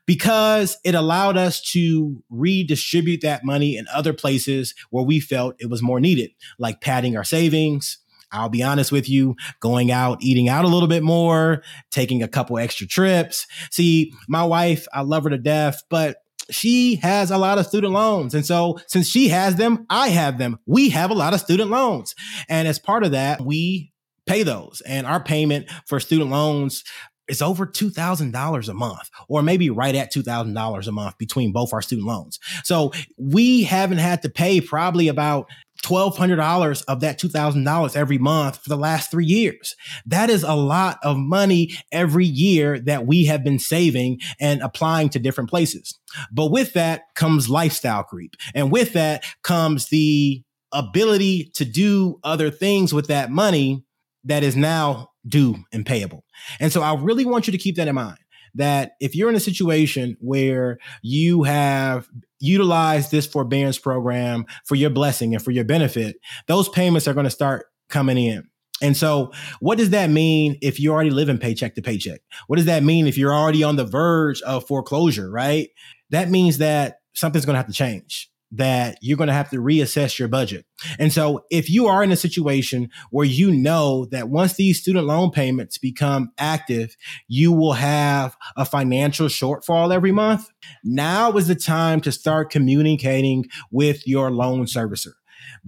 because 0.06 0.78
it 0.84 0.94
allowed 0.94 1.36
us 1.36 1.60
to 1.72 2.22
redistribute 2.30 3.20
that 3.20 3.44
money 3.44 3.76
in 3.76 3.86
other 3.92 4.12
places 4.12 4.74
where 4.90 5.04
we 5.04 5.20
felt 5.20 5.54
it 5.58 5.68
was 5.68 5.82
more 5.82 6.00
needed, 6.00 6.30
like 6.58 6.80
padding 6.80 7.16
our 7.16 7.24
savings. 7.24 7.98
I'll 8.34 8.48
be 8.48 8.62
honest 8.62 8.90
with 8.90 9.10
you, 9.10 9.36
going 9.60 9.90
out, 9.90 10.22
eating 10.22 10.48
out 10.48 10.64
a 10.64 10.68
little 10.68 10.88
bit 10.88 11.02
more, 11.02 11.62
taking 11.90 12.22
a 12.22 12.28
couple 12.28 12.56
extra 12.56 12.86
trips. 12.86 13.46
See, 13.70 14.14
my 14.26 14.42
wife, 14.42 14.86
I 14.94 15.02
love 15.02 15.24
her 15.24 15.30
to 15.30 15.36
death, 15.36 15.82
but 15.90 16.16
she 16.50 16.96
has 16.96 17.30
a 17.30 17.38
lot 17.38 17.58
of 17.58 17.66
student 17.66 17.92
loans. 17.92 18.34
And 18.34 18.44
so 18.44 18.78
since 18.86 19.08
she 19.08 19.28
has 19.28 19.56
them, 19.56 19.86
I 19.90 20.08
have 20.08 20.38
them. 20.38 20.58
We 20.66 20.90
have 20.90 21.10
a 21.10 21.14
lot 21.14 21.34
of 21.34 21.40
student 21.40 21.70
loans. 21.70 22.14
And 22.48 22.66
as 22.68 22.78
part 22.78 23.04
of 23.04 23.12
that, 23.12 23.40
we 23.40 23.92
pay 24.26 24.42
those. 24.42 24.82
And 24.86 25.06
our 25.06 25.22
payment 25.22 25.70
for 25.86 26.00
student 26.00 26.30
loans 26.30 26.84
is 27.32 27.42
over 27.42 27.66
$2,000 27.66 28.68
a 28.68 28.74
month, 28.74 29.10
or 29.28 29.42
maybe 29.42 29.70
right 29.70 29.94
at 29.94 30.12
$2,000 30.12 30.86
a 30.86 30.92
month 30.92 31.18
between 31.18 31.50
both 31.50 31.72
our 31.72 31.82
student 31.82 32.06
loans. 32.06 32.38
So 32.62 32.92
we 33.16 33.62
haven't 33.64 33.98
had 33.98 34.22
to 34.22 34.28
pay 34.28 34.60
probably 34.60 35.08
about 35.08 35.46
$1,200 35.82 36.84
of 36.86 37.00
that 37.00 37.18
$2,000 37.18 37.96
every 37.96 38.18
month 38.18 38.58
for 38.58 38.68
the 38.68 38.76
last 38.76 39.10
three 39.10 39.24
years. 39.24 39.74
That 40.06 40.30
is 40.30 40.42
a 40.42 40.54
lot 40.54 40.98
of 41.02 41.16
money 41.16 41.72
every 41.90 42.26
year 42.26 42.78
that 42.80 43.06
we 43.06 43.24
have 43.24 43.42
been 43.42 43.58
saving 43.58 44.20
and 44.38 44.60
applying 44.62 45.08
to 45.10 45.18
different 45.18 45.50
places. 45.50 45.98
But 46.30 46.52
with 46.52 46.74
that 46.74 47.14
comes 47.16 47.48
lifestyle 47.48 48.04
creep. 48.04 48.36
And 48.54 48.70
with 48.70 48.92
that 48.92 49.24
comes 49.42 49.88
the 49.88 50.42
ability 50.70 51.50
to 51.54 51.64
do 51.64 52.20
other 52.22 52.50
things 52.50 52.94
with 52.94 53.08
that 53.08 53.30
money 53.30 53.84
that 54.24 54.44
is 54.44 54.54
now 54.54 55.08
due 55.26 55.56
and 55.72 55.86
payable. 55.86 56.24
And 56.60 56.72
so 56.72 56.82
I 56.82 56.94
really 56.94 57.24
want 57.24 57.46
you 57.46 57.52
to 57.52 57.58
keep 57.58 57.76
that 57.76 57.88
in 57.88 57.94
mind 57.94 58.18
that 58.54 58.92
if 59.00 59.14
you're 59.14 59.30
in 59.30 59.34
a 59.34 59.40
situation 59.40 60.16
where 60.20 60.78
you 61.02 61.42
have 61.44 62.08
utilized 62.40 63.10
this 63.10 63.26
forbearance 63.26 63.78
program 63.78 64.44
for 64.64 64.74
your 64.74 64.90
blessing 64.90 65.34
and 65.34 65.42
for 65.42 65.52
your 65.52 65.64
benefit, 65.64 66.16
those 66.48 66.68
payments 66.68 67.08
are 67.08 67.14
going 67.14 67.24
to 67.24 67.30
start 67.30 67.66
coming 67.88 68.18
in. 68.18 68.48
And 68.82 68.96
so, 68.96 69.30
what 69.60 69.78
does 69.78 69.90
that 69.90 70.10
mean 70.10 70.58
if 70.60 70.80
you're 70.80 70.92
already 70.92 71.10
living 71.10 71.38
paycheck 71.38 71.76
to 71.76 71.82
paycheck? 71.82 72.20
What 72.48 72.56
does 72.56 72.66
that 72.66 72.82
mean 72.82 73.06
if 73.06 73.16
you're 73.16 73.34
already 73.34 73.62
on 73.62 73.76
the 73.76 73.84
verge 73.84 74.42
of 74.42 74.66
foreclosure, 74.66 75.30
right? 75.30 75.68
That 76.10 76.30
means 76.30 76.58
that 76.58 76.96
something's 77.14 77.46
going 77.46 77.54
to 77.54 77.58
have 77.58 77.68
to 77.68 77.72
change 77.72 78.31
that 78.52 78.98
you're 79.00 79.16
going 79.16 79.28
to 79.28 79.32
have 79.32 79.50
to 79.50 79.56
reassess 79.56 80.18
your 80.18 80.28
budget. 80.28 80.66
And 80.98 81.12
so 81.12 81.44
if 81.50 81.70
you 81.70 81.86
are 81.86 82.02
in 82.02 82.12
a 82.12 82.16
situation 82.16 82.90
where 83.10 83.26
you 83.26 83.50
know 83.50 84.06
that 84.06 84.28
once 84.28 84.54
these 84.54 84.80
student 84.80 85.06
loan 85.06 85.30
payments 85.30 85.78
become 85.78 86.32
active, 86.38 86.96
you 87.28 87.50
will 87.50 87.72
have 87.72 88.36
a 88.56 88.64
financial 88.64 89.28
shortfall 89.28 89.92
every 89.92 90.12
month, 90.12 90.48
now 90.84 91.32
is 91.32 91.48
the 91.48 91.54
time 91.54 92.00
to 92.02 92.12
start 92.12 92.50
communicating 92.50 93.46
with 93.70 94.06
your 94.06 94.30
loan 94.30 94.66
servicer. 94.66 95.12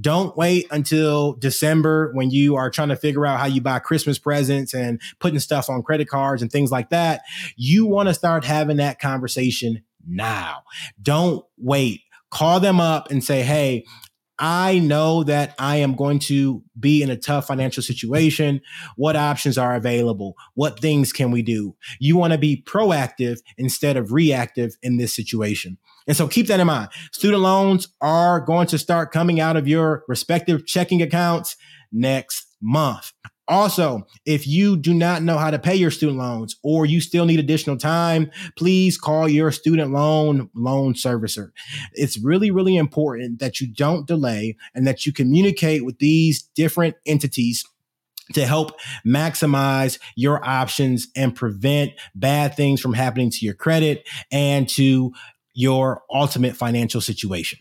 Don't 0.00 0.36
wait 0.36 0.66
until 0.70 1.34
December 1.34 2.10
when 2.14 2.30
you 2.30 2.56
are 2.56 2.70
trying 2.70 2.88
to 2.88 2.96
figure 2.96 3.26
out 3.26 3.40
how 3.40 3.46
you 3.46 3.60
buy 3.60 3.78
Christmas 3.78 4.18
presents 4.18 4.74
and 4.74 5.00
putting 5.20 5.38
stuff 5.38 5.70
on 5.70 5.82
credit 5.82 6.08
cards 6.08 6.42
and 6.42 6.50
things 6.50 6.70
like 6.70 6.90
that. 6.90 7.22
You 7.56 7.86
want 7.86 8.08
to 8.08 8.14
start 8.14 8.44
having 8.44 8.76
that 8.78 9.00
conversation 9.00 9.82
now. 10.06 10.62
Don't 11.00 11.44
wait 11.56 12.02
call 12.34 12.60
them 12.60 12.80
up 12.80 13.10
and 13.10 13.22
say, 13.22 13.42
Hey, 13.42 13.84
I 14.38 14.80
know 14.80 15.22
that 15.24 15.54
I 15.60 15.76
am 15.76 15.94
going 15.94 16.18
to 16.20 16.62
be 16.78 17.02
in 17.02 17.10
a 17.10 17.16
tough 17.16 17.46
financial 17.46 17.82
situation. 17.82 18.60
What 18.96 19.14
options 19.14 19.56
are 19.56 19.76
available? 19.76 20.34
What 20.54 20.80
things 20.80 21.12
can 21.12 21.30
we 21.30 21.42
do? 21.42 21.76
You 22.00 22.16
want 22.16 22.32
to 22.32 22.38
be 22.38 22.62
proactive 22.66 23.38
instead 23.56 23.96
of 23.96 24.12
reactive 24.12 24.76
in 24.82 24.96
this 24.96 25.14
situation. 25.14 25.78
And 26.08 26.16
so 26.16 26.26
keep 26.26 26.48
that 26.48 26.58
in 26.58 26.66
mind. 26.66 26.88
Student 27.12 27.42
loans 27.42 27.88
are 28.00 28.40
going 28.40 28.66
to 28.68 28.78
start 28.78 29.12
coming 29.12 29.38
out 29.38 29.56
of 29.56 29.68
your 29.68 30.02
respective 30.08 30.66
checking 30.66 31.00
accounts 31.00 31.56
next 31.92 32.46
month. 32.60 33.12
Also, 33.46 34.06
if 34.24 34.46
you 34.46 34.76
do 34.76 34.94
not 34.94 35.22
know 35.22 35.36
how 35.36 35.50
to 35.50 35.58
pay 35.58 35.74
your 35.74 35.90
student 35.90 36.18
loans 36.18 36.56
or 36.62 36.86
you 36.86 37.00
still 37.00 37.26
need 37.26 37.38
additional 37.38 37.76
time, 37.76 38.30
please 38.56 38.96
call 38.96 39.28
your 39.28 39.52
student 39.52 39.92
loan 39.92 40.48
loan 40.54 40.94
servicer. 40.94 41.50
It's 41.92 42.18
really, 42.18 42.50
really 42.50 42.76
important 42.76 43.40
that 43.40 43.60
you 43.60 43.66
don't 43.66 44.06
delay 44.06 44.56
and 44.74 44.86
that 44.86 45.04
you 45.04 45.12
communicate 45.12 45.84
with 45.84 45.98
these 45.98 46.42
different 46.54 46.96
entities 47.04 47.64
to 48.32 48.46
help 48.46 48.80
maximize 49.06 49.98
your 50.16 50.42
options 50.42 51.08
and 51.14 51.34
prevent 51.34 51.92
bad 52.14 52.56
things 52.56 52.80
from 52.80 52.94
happening 52.94 53.30
to 53.30 53.44
your 53.44 53.54
credit 53.54 54.08
and 54.32 54.66
to 54.70 55.12
your 55.54 56.02
ultimate 56.10 56.56
financial 56.56 57.00
situation. 57.00 57.60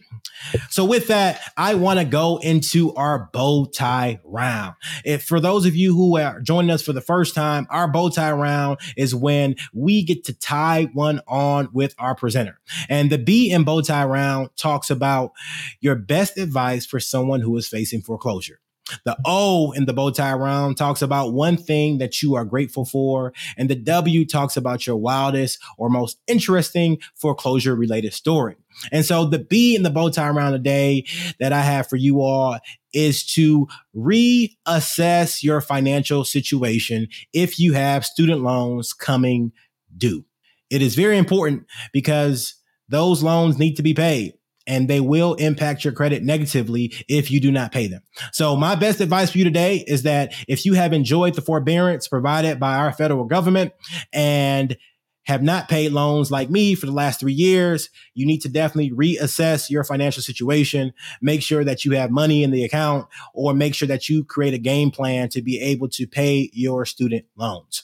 So 0.70 0.84
with 0.84 1.08
that, 1.08 1.40
I 1.56 1.76
want 1.76 2.00
to 2.00 2.06
go 2.06 2.40
into 2.42 2.94
our 2.96 3.30
bow 3.32 3.66
tie 3.66 4.20
round. 4.24 4.76
If 5.06 5.24
for 5.24 5.40
those 5.40 5.66
of 5.66 5.76
you 5.76 5.96
who 5.96 6.18
are 6.18 6.42
joining 6.42 6.72
us 6.72 6.82
for 6.82 6.92
the 6.92 7.02
first 7.02 7.36
time, 7.36 7.68
our 7.70 7.88
bow 7.88 8.10
tie 8.10 8.32
round 8.32 8.80
is 8.98 9.14
when 9.14 9.56
we 9.74 10.04
get 10.04 10.26
to 10.26 10.34
tie 10.34 10.90
one 10.94 11.22
on 11.28 11.70
with 11.72 11.94
our 12.00 12.16
presenter. 12.16 12.60
And 12.90 13.12
the 13.12 13.20
B 13.20 13.52
in 13.52 13.64
bow 13.64 13.82
tie 13.82 14.06
round 14.06 14.50
talks 14.58 14.90
about 14.90 15.32
your 15.80 15.96
best 15.96 16.38
advice 16.38 16.86
for 16.86 17.00
someone 17.00 17.42
who 17.42 17.56
is 17.58 17.68
facing 17.68 18.02
foreclosure. 18.02 18.60
The 19.06 19.18
O 19.26 19.72
in 19.72 19.86
the 19.86 19.94
bow 19.94 20.12
tie 20.12 20.34
round 20.34 20.78
talks 20.78 21.02
about 21.02 21.34
one 21.34 21.58
thing 21.58 21.98
that 21.98 22.22
you 22.22 22.36
are 22.36 22.46
grateful 22.46 22.86
for. 22.86 23.34
And 23.58 23.70
the 23.70 23.76
W 23.76 24.26
talks 24.26 24.58
about 24.58 24.88
your 24.88 24.98
wildest 24.98 25.60
or 25.78 25.90
most 25.90 26.20
interesting 26.28 27.00
foreclosure 27.16 27.76
related 27.76 28.14
story. 28.14 28.56
And 28.92 29.06
so 29.06 29.26
the 29.26 29.40
B 29.40 29.76
in 29.76 29.84
the 29.84 29.90
bow 29.90 30.10
tie 30.10 30.30
round 30.30 30.54
today 30.54 31.06
that 31.40 31.54
I 31.54 31.62
have 31.62 31.88
for 31.88 31.96
you 31.96 32.22
all 32.22 32.58
is 32.94 33.26
to 33.34 33.68
reassess 33.96 35.44
your 35.44 35.62
financial 35.62 36.24
situation 36.24 37.08
if 37.34 37.60
you 37.60 37.74
have 37.74 38.06
student 38.06 38.42
loans 38.42 38.94
coming 38.94 39.52
due. 39.96 40.26
It 40.70 40.82
is 40.82 40.96
very 40.96 41.18
important 41.18 41.66
because 41.92 42.56
those 42.90 43.24
loans 43.24 43.58
need 43.58 43.76
to 43.76 43.84
be 43.84 43.94
paid 43.94 44.34
and 44.68 44.88
they 44.88 45.00
will 45.00 45.34
impact 45.36 45.84
your 45.84 45.94
credit 45.94 46.24
negatively 46.24 46.94
if 47.08 47.30
you 47.32 47.40
do 47.40 47.52
not 47.52 47.72
pay 47.72 47.88
them. 47.88 48.02
So 48.32 48.56
my 48.56 48.76
best 48.76 49.02
advice 49.02 49.32
for 49.32 49.38
you 49.38 49.44
today 49.44 49.84
is 49.88 50.04
that 50.04 50.34
if 50.48 50.66
you 50.66 50.74
have 50.74 50.94
enjoyed 50.94 51.36
the 51.36 51.42
forbearance 51.42 52.08
provided 52.08 52.60
by 52.60 52.76
our 52.76 52.94
federal 52.94 53.26
government 53.26 53.74
and 54.12 54.78
have 55.26 55.42
not 55.42 55.70
paid 55.70 55.92
loans 55.92 56.32
like 56.32 56.50
me 56.50 56.76
for 56.76 56.86
the 56.86 56.92
last 56.92 57.20
three 57.20 57.34
years, 57.34 57.90
you 58.14 58.26
need 58.26 58.42
to 58.42 58.50
definitely 58.50 58.92
reassess 58.92 59.70
your 59.70 59.84
financial 59.84 60.22
situation. 60.22 60.94
Make 61.22 61.42
sure 61.42 61.64
that 61.64 61.86
you 61.86 61.94
have 61.94 62.12
money 62.12 62.44
in 62.44 62.52
the 62.52 62.64
account 62.64 63.08
or 63.34 63.54
make 63.54 63.74
sure 63.74 63.88
that 63.88 64.10
you 64.10 64.26
create 64.26 64.54
a 64.54 64.58
game 64.58 64.92
plan 64.92 65.30
to 65.30 65.42
be 65.42 65.60
able 65.62 65.88
to 65.90 66.08
pay 66.08 66.50
your 66.54 66.86
student 66.86 67.26
loans. 67.38 67.84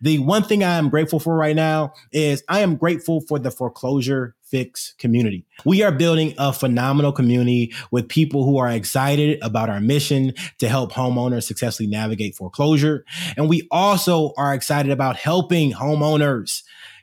The 0.00 0.18
one 0.18 0.42
thing 0.42 0.62
I 0.64 0.76
am 0.76 0.88
grateful 0.88 1.20
for 1.20 1.36
right 1.36 1.56
now 1.56 1.92
is 2.12 2.42
I 2.48 2.60
am 2.60 2.76
grateful 2.76 3.20
for 3.22 3.38
the 3.38 3.50
foreclosure 3.50 4.34
fix 4.42 4.94
community. 4.98 5.46
We 5.64 5.82
are 5.82 5.90
building 5.90 6.34
a 6.36 6.52
phenomenal 6.52 7.12
community 7.12 7.72
with 7.90 8.08
people 8.08 8.44
who 8.44 8.58
are 8.58 8.68
excited 8.68 9.38
about 9.42 9.70
our 9.70 9.80
mission 9.80 10.34
to 10.58 10.68
help 10.68 10.92
homeowners 10.92 11.44
successfully 11.44 11.88
navigate 11.88 12.36
foreclosure. 12.36 13.04
And 13.36 13.48
we 13.48 13.66
also 13.70 14.34
are 14.36 14.52
excited 14.52 14.92
about 14.92 15.16
helping 15.16 15.72
homeowners 15.72 16.62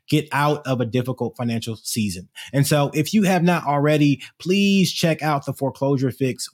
get 0.09 0.27
out 0.31 0.65
of 0.67 0.81
a 0.81 0.85
difficult 0.85 1.38
financial 1.38 1.75
season. 1.75 2.27
And 2.51 2.67
so 2.67 2.91
if 2.93 3.13
you 3.13 3.23
have 3.23 3.43
not 3.43 3.65
already, 3.65 4.21
please 4.39 4.91
check 4.91 5.21
out 5.21 5.45
the 5.45 5.53
foreclosure 5.53 6.11
fix 6.11 6.49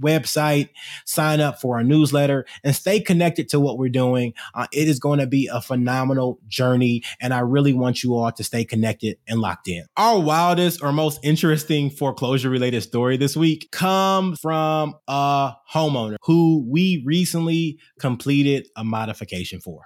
website, 0.00 0.68
sign 1.04 1.40
up 1.40 1.60
for 1.60 1.76
our 1.76 1.84
newsletter, 1.84 2.46
and 2.64 2.74
stay 2.74 3.00
connected 3.00 3.48
to 3.50 3.60
what 3.60 3.78
we're 3.78 3.88
doing. 3.88 4.34
Uh, 4.54 4.66
it 4.72 4.88
is 4.88 4.98
going 4.98 5.18
to 5.18 5.26
be 5.26 5.48
a 5.52 5.60
phenomenal 5.60 6.38
journey, 6.48 7.02
and 7.20 7.32
I 7.32 7.40
really 7.40 7.72
want 7.72 8.02
you 8.02 8.14
all 8.14 8.30
to 8.32 8.44
stay 8.44 8.64
connected 8.64 9.18
and 9.28 9.40
locked 9.40 9.68
in. 9.68 9.84
Our 9.96 10.20
wildest 10.20 10.82
or 10.82 10.92
most 10.92 11.20
interesting 11.22 11.90
foreclosure 11.90 12.50
related 12.50 12.82
story 12.82 13.16
this 13.16 13.36
week 13.36 13.70
comes 13.70 14.38
from 14.40 14.94
a 15.08 15.52
homeowner 15.72 16.16
who 16.22 16.64
we 16.68 17.02
recently 17.04 17.78
completed 17.98 18.68
a 18.76 18.84
modification 18.84 19.60
for. 19.60 19.82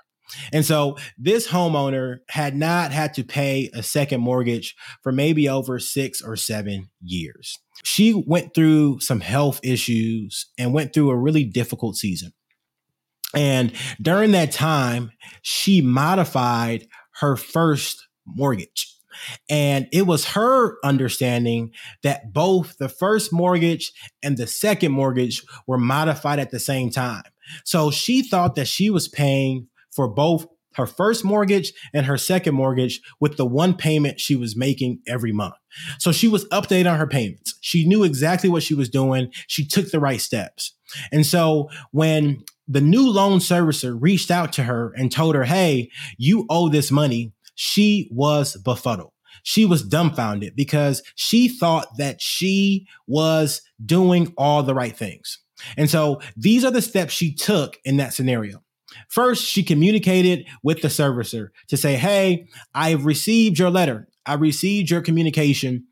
And 0.52 0.64
so 0.64 0.96
this 1.18 1.48
homeowner 1.48 2.18
had 2.28 2.56
not 2.56 2.92
had 2.92 3.14
to 3.14 3.24
pay 3.24 3.70
a 3.74 3.82
second 3.82 4.20
mortgage 4.20 4.76
for 5.02 5.12
maybe 5.12 5.48
over 5.48 5.78
six 5.78 6.22
or 6.22 6.36
seven 6.36 6.90
years 7.02 7.58
she 8.00 8.14
went 8.14 8.54
through 8.54 8.99
some 9.00 9.21
health 9.21 9.61
issues 9.62 10.47
and 10.57 10.73
went 10.73 10.95
through 10.95 11.11
a 11.11 11.16
really 11.16 11.45
difficult 11.45 11.97
season. 11.97 12.33
And 13.35 13.75
during 14.00 14.30
that 14.30 14.52
time, 14.52 15.11
she 15.42 15.83
modified 15.83 16.88
her 17.21 17.37
first 17.37 18.09
mortgage. 18.25 18.97
And 19.50 19.87
it 19.92 20.07
was 20.07 20.28
her 20.28 20.78
understanding 20.83 21.73
that 22.02 22.33
both 22.33 22.78
the 22.78 22.88
first 22.88 23.35
mortgage 23.35 23.92
and 24.23 24.38
the 24.38 24.47
second 24.47 24.92
mortgage 24.92 25.45
were 25.66 25.76
modified 25.76 26.38
at 26.38 26.52
the 26.52 26.59
same 26.59 26.88
time. 26.88 27.25
So 27.66 27.90
she 27.90 28.23
thought 28.23 28.54
that 28.54 28.69
she 28.69 28.88
was 28.88 29.09
paying 29.09 29.66
for 29.92 30.09
both 30.09 30.47
her 30.74 30.86
first 30.86 31.24
mortgage 31.24 31.72
and 31.92 32.06
her 32.06 32.16
second 32.16 32.54
mortgage 32.54 33.00
with 33.18 33.36
the 33.36 33.46
one 33.46 33.74
payment 33.74 34.20
she 34.20 34.36
was 34.36 34.56
making 34.56 35.00
every 35.06 35.32
month. 35.32 35.54
So 35.98 36.12
she 36.12 36.28
was 36.28 36.46
updated 36.46 36.90
on 36.90 36.98
her 36.98 37.06
payments. 37.06 37.58
She 37.60 37.86
knew 37.86 38.04
exactly 38.04 38.48
what 38.48 38.62
she 38.62 38.74
was 38.74 38.88
doing. 38.88 39.32
She 39.46 39.66
took 39.66 39.90
the 39.90 40.00
right 40.00 40.20
steps. 40.20 40.74
And 41.12 41.26
so 41.26 41.68
when 41.92 42.42
the 42.66 42.80
new 42.80 43.08
loan 43.08 43.38
servicer 43.38 43.96
reached 44.00 44.30
out 44.30 44.52
to 44.54 44.64
her 44.64 44.92
and 44.96 45.10
told 45.10 45.34
her, 45.34 45.44
Hey, 45.44 45.90
you 46.18 46.46
owe 46.48 46.68
this 46.68 46.90
money. 46.90 47.32
She 47.54 48.08
was 48.12 48.56
befuddled. 48.56 49.12
She 49.42 49.64
was 49.64 49.82
dumbfounded 49.82 50.54
because 50.54 51.02
she 51.14 51.48
thought 51.48 51.96
that 51.98 52.20
she 52.20 52.86
was 53.06 53.62
doing 53.84 54.32
all 54.36 54.62
the 54.62 54.74
right 54.74 54.96
things. 54.96 55.38
And 55.76 55.90
so 55.90 56.20
these 56.36 56.64
are 56.64 56.70
the 56.70 56.82
steps 56.82 57.12
she 57.12 57.34
took 57.34 57.78
in 57.84 57.96
that 57.98 58.14
scenario. 58.14 58.62
First, 59.09 59.44
she 59.44 59.62
communicated 59.62 60.47
with 60.62 60.82
the 60.82 60.88
servicer 60.88 61.49
to 61.68 61.76
say, 61.76 61.97
Hey, 61.97 62.49
I've 62.75 63.04
received 63.04 63.59
your 63.59 63.70
letter. 63.70 64.09
I 64.26 64.35
received 64.35 64.90
your 64.90 65.00
communication 65.00 65.87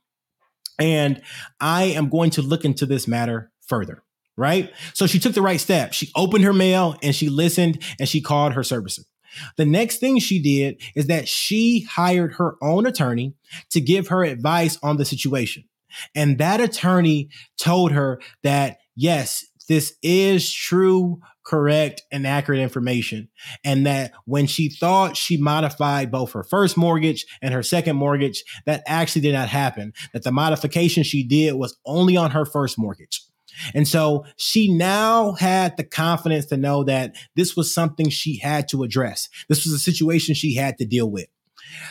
and 0.79 1.23
I 1.61 1.85
am 1.85 2.09
going 2.09 2.31
to 2.31 2.43
look 2.43 2.65
into 2.65 2.87
this 2.87 3.09
matter 3.09 3.51
further 3.67 4.03
right? 4.39 4.73
So 4.95 5.07
she 5.09 5.19
took 5.19 5.35
the 5.35 5.43
right 5.43 5.61
step. 5.61 5.93
She 5.93 6.11
opened 6.15 6.45
her 6.45 6.53
mail 6.53 6.97
and 7.03 7.15
she 7.15 7.29
listened 7.29 7.83
and 7.99 8.09
she 8.09 8.21
called 8.23 8.55
her 8.55 8.63
servicer. 8.63 9.01
The 9.57 9.67
next 9.67 9.99
thing 9.99 10.19
she 10.19 10.41
did 10.41 10.81
is 10.95 11.09
that 11.09 11.29
she 11.29 11.81
hired 11.91 12.35
her 12.35 12.57
own 12.63 12.87
attorney 12.87 13.35
to 13.71 13.81
give 13.81 14.09
her 14.09 14.25
advice 14.25 14.79
on 14.83 14.97
the 14.97 15.05
situation. 15.05 15.65
And 16.15 16.39
that 16.39 16.61
attorney 16.61 17.31
told 17.59 17.93
her 17.93 18.21
that, 18.43 18.79
yes, 18.95 19.45
this 19.69 19.95
is 20.03 20.53
true, 20.53 21.21
correct, 21.45 22.03
and 22.11 22.27
accurate 22.27 22.61
information. 22.61 23.29
And 23.65 23.87
that 23.87 24.13
when 24.25 24.47
she 24.47 24.71
thought 24.71 25.17
she 25.17 25.37
modified 25.37 26.11
both 26.11 26.33
her 26.33 26.43
first 26.43 26.77
mortgage 26.77 27.27
and 27.43 27.55
her 27.55 27.63
second 27.63 27.97
mortgage, 27.97 28.43
that 28.67 28.83
actually 28.87 29.23
did 29.23 29.35
not 29.35 29.49
happen. 29.49 29.93
That 30.13 30.25
the 30.25 30.33
modification 30.33 31.03
she 31.03 31.23
did 31.23 31.55
was 31.55 31.79
only 31.85 32.17
on 32.17 32.33
her 32.33 32.45
first 32.45 32.79
mortgage. 32.79 33.23
And 33.75 33.89
so 33.89 34.25
she 34.37 34.73
now 34.73 35.33
had 35.33 35.77
the 35.77 35.85
confidence 35.85 36.47
to 36.47 36.57
know 36.57 36.85
that 36.85 37.17
this 37.35 37.57
was 37.57 37.75
something 37.75 38.09
she 38.09 38.39
had 38.39 38.69
to 38.69 38.85
address. 38.85 39.29
This 39.49 39.65
was 39.65 39.75
a 39.75 39.79
situation 39.79 40.35
she 40.35 40.55
had 40.55 40.79
to 40.79 40.87
deal 40.87 41.11
with. 41.11 41.27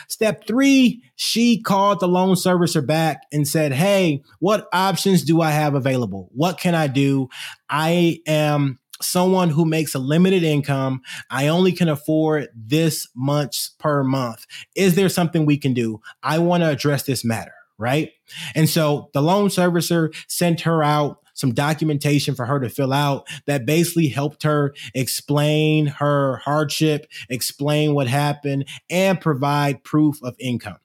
Step 0.08 0.46
three, 0.46 1.02
she 1.16 1.60
called 1.60 2.00
the 2.00 2.08
loan 2.08 2.34
servicer 2.34 2.84
back 2.84 3.22
and 3.32 3.46
said, 3.46 3.72
Hey, 3.72 4.22
what 4.38 4.68
options 4.72 5.22
do 5.22 5.40
I 5.40 5.50
have 5.50 5.74
available? 5.74 6.28
What 6.32 6.58
can 6.58 6.74
I 6.74 6.86
do? 6.86 7.28
I 7.68 8.20
am 8.26 8.78
someone 9.00 9.50
who 9.50 9.64
makes 9.64 9.94
a 9.94 9.98
limited 9.98 10.42
income. 10.42 11.02
I 11.30 11.48
only 11.48 11.72
can 11.72 11.88
afford 11.88 12.48
this 12.54 13.08
much 13.14 13.70
per 13.78 14.02
month. 14.02 14.46
Is 14.74 14.94
there 14.94 15.08
something 15.08 15.46
we 15.46 15.56
can 15.56 15.74
do? 15.74 16.00
I 16.22 16.38
want 16.38 16.62
to 16.62 16.68
address 16.68 17.04
this 17.04 17.24
matter. 17.24 17.52
Right. 17.78 18.10
And 18.56 18.68
so 18.68 19.08
the 19.14 19.22
loan 19.22 19.50
servicer 19.50 20.12
sent 20.26 20.62
her 20.62 20.82
out 20.82 21.18
some 21.38 21.54
documentation 21.54 22.34
for 22.34 22.44
her 22.44 22.58
to 22.58 22.68
fill 22.68 22.92
out 22.92 23.28
that 23.46 23.64
basically 23.64 24.08
helped 24.08 24.42
her 24.42 24.74
explain 24.92 25.86
her 25.86 26.38
hardship, 26.38 27.06
explain 27.30 27.94
what 27.94 28.08
happened, 28.08 28.66
and 28.90 29.20
provide 29.20 29.84
proof 29.84 30.20
of 30.22 30.34
income. 30.40 30.78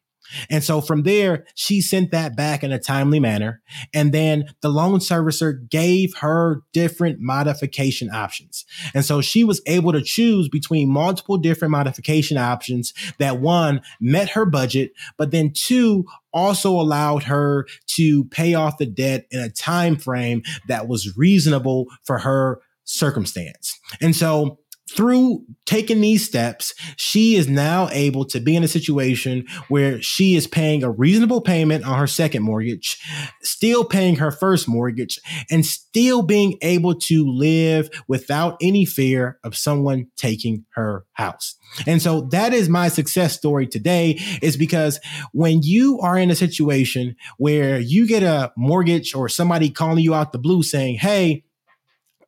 And 0.50 0.64
so 0.64 0.82
from 0.82 1.04
there, 1.04 1.46
she 1.56 1.82
sent 1.82 2.12
that 2.12 2.36
back 2.36 2.64
in 2.64 2.72
a 2.72 2.80
timely 2.80 3.20
manner. 3.20 3.62
And 3.94 4.14
then 4.14 4.46
the 4.62 4.70
loan 4.70 5.00
servicer 5.00 5.70
gave 5.70 6.16
her 6.18 6.62
different 6.74 7.20
modification 7.20 8.10
options. 8.12 8.66
And 8.94 9.06
so 9.06 9.22
she 9.22 9.44
was 9.44 9.62
able 9.68 9.92
to 9.92 10.02
choose 10.02 10.50
between 10.50 10.90
multiple 10.90 11.38
different 11.38 11.72
modification 11.72 12.38
options 12.38 12.94
that 13.20 13.40
one 13.40 13.82
met 14.00 14.30
her 14.30 14.46
budget, 14.46 14.92
but 15.18 15.32
then 15.32 15.52
two 15.54 16.06
also 16.34 16.72
allowed 16.72 17.24
her 17.24 17.68
to 17.88 18.26
pay 18.26 18.54
off 18.54 18.78
the 18.78 18.86
debt 18.86 19.26
in 19.32 19.40
a 19.40 19.50
time 19.50 19.96
frame 19.96 20.42
that 20.68 20.88
was 20.88 21.16
reasonable 21.16 21.86
for 22.04 22.20
her 22.20 22.60
circumstance. 22.86 23.80
And 24.02 24.16
so 24.16 24.60
through 24.92 25.46
taking 25.66 26.02
these 26.02 26.26
steps, 26.26 26.74
she 26.98 27.36
is 27.36 27.48
now 27.48 27.90
able 27.92 28.26
to 28.26 28.40
be 28.40 28.56
in 28.56 28.64
a 28.64 28.68
situation 28.68 29.46
where 29.70 30.02
she 30.02 30.36
is 30.36 30.46
paying 30.46 30.84
a 30.84 30.92
reasonable 30.92 31.42
payment 31.42 31.86
on 31.86 31.98
her 31.98 32.08
second 32.08 32.44
mortgage, 32.44 33.02
still 33.42 33.86
paying 33.86 34.18
her 34.18 34.32
first 34.32 34.68
mortgage, 34.68 35.20
and 35.50 35.66
still 35.66 36.22
being 36.22 36.58
able 36.62 36.96
to 36.96 37.26
live 37.28 37.90
without 38.08 38.58
any 38.62 38.86
fear 38.86 39.40
of 39.44 39.56
someone 39.56 40.08
taking 40.18 40.66
her 40.76 41.06
house. 41.14 41.56
And 41.88 42.02
so 42.02 42.22
that 42.32 42.54
is 42.54 42.70
my 42.70 42.88
success 42.90 43.36
story 43.36 43.68
today 43.68 44.20
is 44.42 44.58
because 44.58 45.00
when 45.32 45.64
you 45.64 46.00
are 46.02 46.18
in 46.18 46.30
a 46.30 46.36
situation 46.36 47.16
where 47.38 47.80
you 47.80 48.06
get 48.06 48.22
a 48.22 48.52
mortgage 48.58 49.16
or 49.16 49.30
somebody 49.30 49.70
calling 49.70 50.04
you 50.04 50.14
out 50.14 50.34
the 50.34 50.40
blue 50.40 50.62
saying, 50.62 50.98
Hey, 50.98 51.44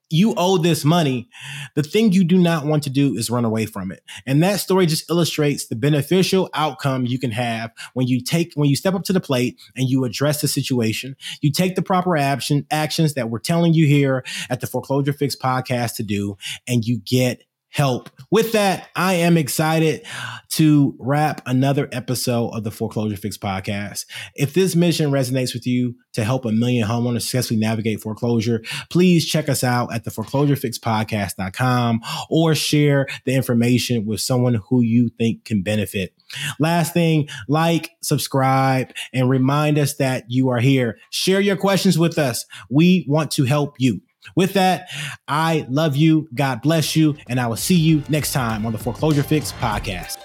you 0.10 0.34
owe 0.38 0.58
this 0.58 0.86
money. 0.86 1.30
The 1.76 1.84
thing 1.84 2.12
you 2.12 2.24
do 2.24 2.38
not 2.38 2.66
want 2.66 2.84
to 2.84 2.90
do 2.90 3.16
is 3.16 3.30
run 3.30 3.46
away 3.46 3.66
from 3.66 3.92
it. 3.92 4.04
And 4.26 4.42
that 4.44 4.60
story 4.60 4.86
just 4.86 5.10
illustrates 5.10 5.68
the 5.68 5.76
beneficial 5.76 6.50
outcome 6.54 7.06
you 7.06 7.20
can 7.20 7.32
have 7.32 7.72
when 7.94 8.08
you 8.08 8.22
take, 8.22 8.54
when 8.56 8.70
you 8.70 8.76
step 8.76 8.94
up 8.94 9.04
to 9.06 9.14
the 9.14 9.20
plate 9.20 9.60
and 9.76 9.90
you 9.90 10.04
address 10.04 10.42
the 10.42 10.48
situation. 10.48 11.16
You 11.42 11.52
take 11.52 11.76
the 11.76 11.82
proper 11.82 12.16
action, 12.16 12.66
actions 12.70 13.16
that 13.16 13.30
we're 13.30 13.40
telling 13.40 13.74
you 13.74 13.88
here 13.88 14.24
at 14.50 14.62
the 14.62 14.68
Foreclosure 14.68 15.14
Fix 15.14 15.36
podcast 15.36 15.96
to 15.96 16.04
do, 16.04 16.38
and 16.68 16.86
you 16.86 17.00
get 17.00 17.44
help. 17.76 18.10
With 18.32 18.54
that, 18.54 18.88
I 18.96 19.16
am 19.16 19.36
excited 19.36 20.06
to 20.52 20.96
wrap 20.98 21.42
another 21.46 21.90
episode 21.92 22.52
of 22.52 22.64
the 22.64 22.72
Foreclosure 22.72 23.18
Fix 23.18 23.38
podcast. 23.38 24.06
If 24.34 24.54
this 24.54 24.78
mission 24.78 25.12
resonates 25.12 25.54
with 25.54 25.68
you 25.68 25.96
to 26.14 26.24
help 26.24 26.46
a 26.46 26.54
million 26.54 26.88
homeowners 26.88 27.24
successfully 27.24 27.60
navigate 27.60 28.00
foreclosure, 28.00 28.64
please 28.90 29.26
check 29.26 29.50
us 29.50 29.62
out 29.62 29.94
at 29.94 30.06
the 30.06 30.12
foreclosurefixpodcast.com 30.12 32.00
or 32.30 32.56
share 32.56 33.08
the 33.26 33.36
information 33.36 34.06
with 34.06 34.22
someone 34.22 34.62
who 34.70 34.80
you 34.82 35.10
think 35.10 35.44
can 35.44 35.62
benefit. 35.62 36.14
Last 36.60 36.94
thing, 36.94 37.28
like, 37.50 37.92
subscribe, 38.02 38.94
and 39.12 39.30
remind 39.30 39.78
us 39.78 39.96
that 39.96 40.24
you 40.30 40.48
are 40.48 40.62
here. 40.62 40.98
Share 41.10 41.42
your 41.42 41.58
questions 41.58 42.00
with 42.00 42.18
us. 42.18 42.46
We 42.70 43.06
want 43.10 43.32
to 43.32 43.44
help 43.44 43.76
you. 43.80 44.00
With 44.36 44.54
that, 44.54 44.90
I 45.28 45.66
love 45.70 45.96
you. 45.96 46.28
God 46.34 46.62
bless 46.62 46.96
you. 46.96 47.16
And 47.28 47.40
I 47.40 47.48
will 47.48 47.56
see 47.56 47.76
you 47.76 48.04
next 48.10 48.34
time 48.34 48.66
on 48.66 48.72
the 48.72 48.80
Foreclosure 48.80 49.24
Fix 49.24 49.52
podcast. 49.54 50.18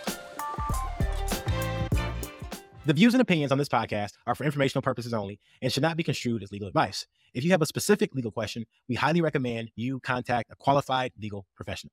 The 2.86 2.94
views 2.94 3.14
and 3.14 3.20
opinions 3.20 3.52
on 3.52 3.58
this 3.58 3.68
podcast 3.68 4.12
are 4.26 4.34
for 4.34 4.44
informational 4.44 4.82
purposes 4.82 5.12
only 5.12 5.38
and 5.60 5.72
should 5.72 5.82
not 5.82 5.96
be 5.96 6.02
construed 6.02 6.42
as 6.42 6.50
legal 6.50 6.66
advice. 6.66 7.06
If 7.34 7.44
you 7.44 7.50
have 7.50 7.62
a 7.62 7.66
specific 7.66 8.14
legal 8.14 8.32
question, 8.32 8.64
we 8.88 8.96
highly 8.96 9.20
recommend 9.20 9.70
you 9.76 10.00
contact 10.00 10.50
a 10.50 10.56
qualified 10.56 11.12
legal 11.20 11.46
professional. 11.54 11.92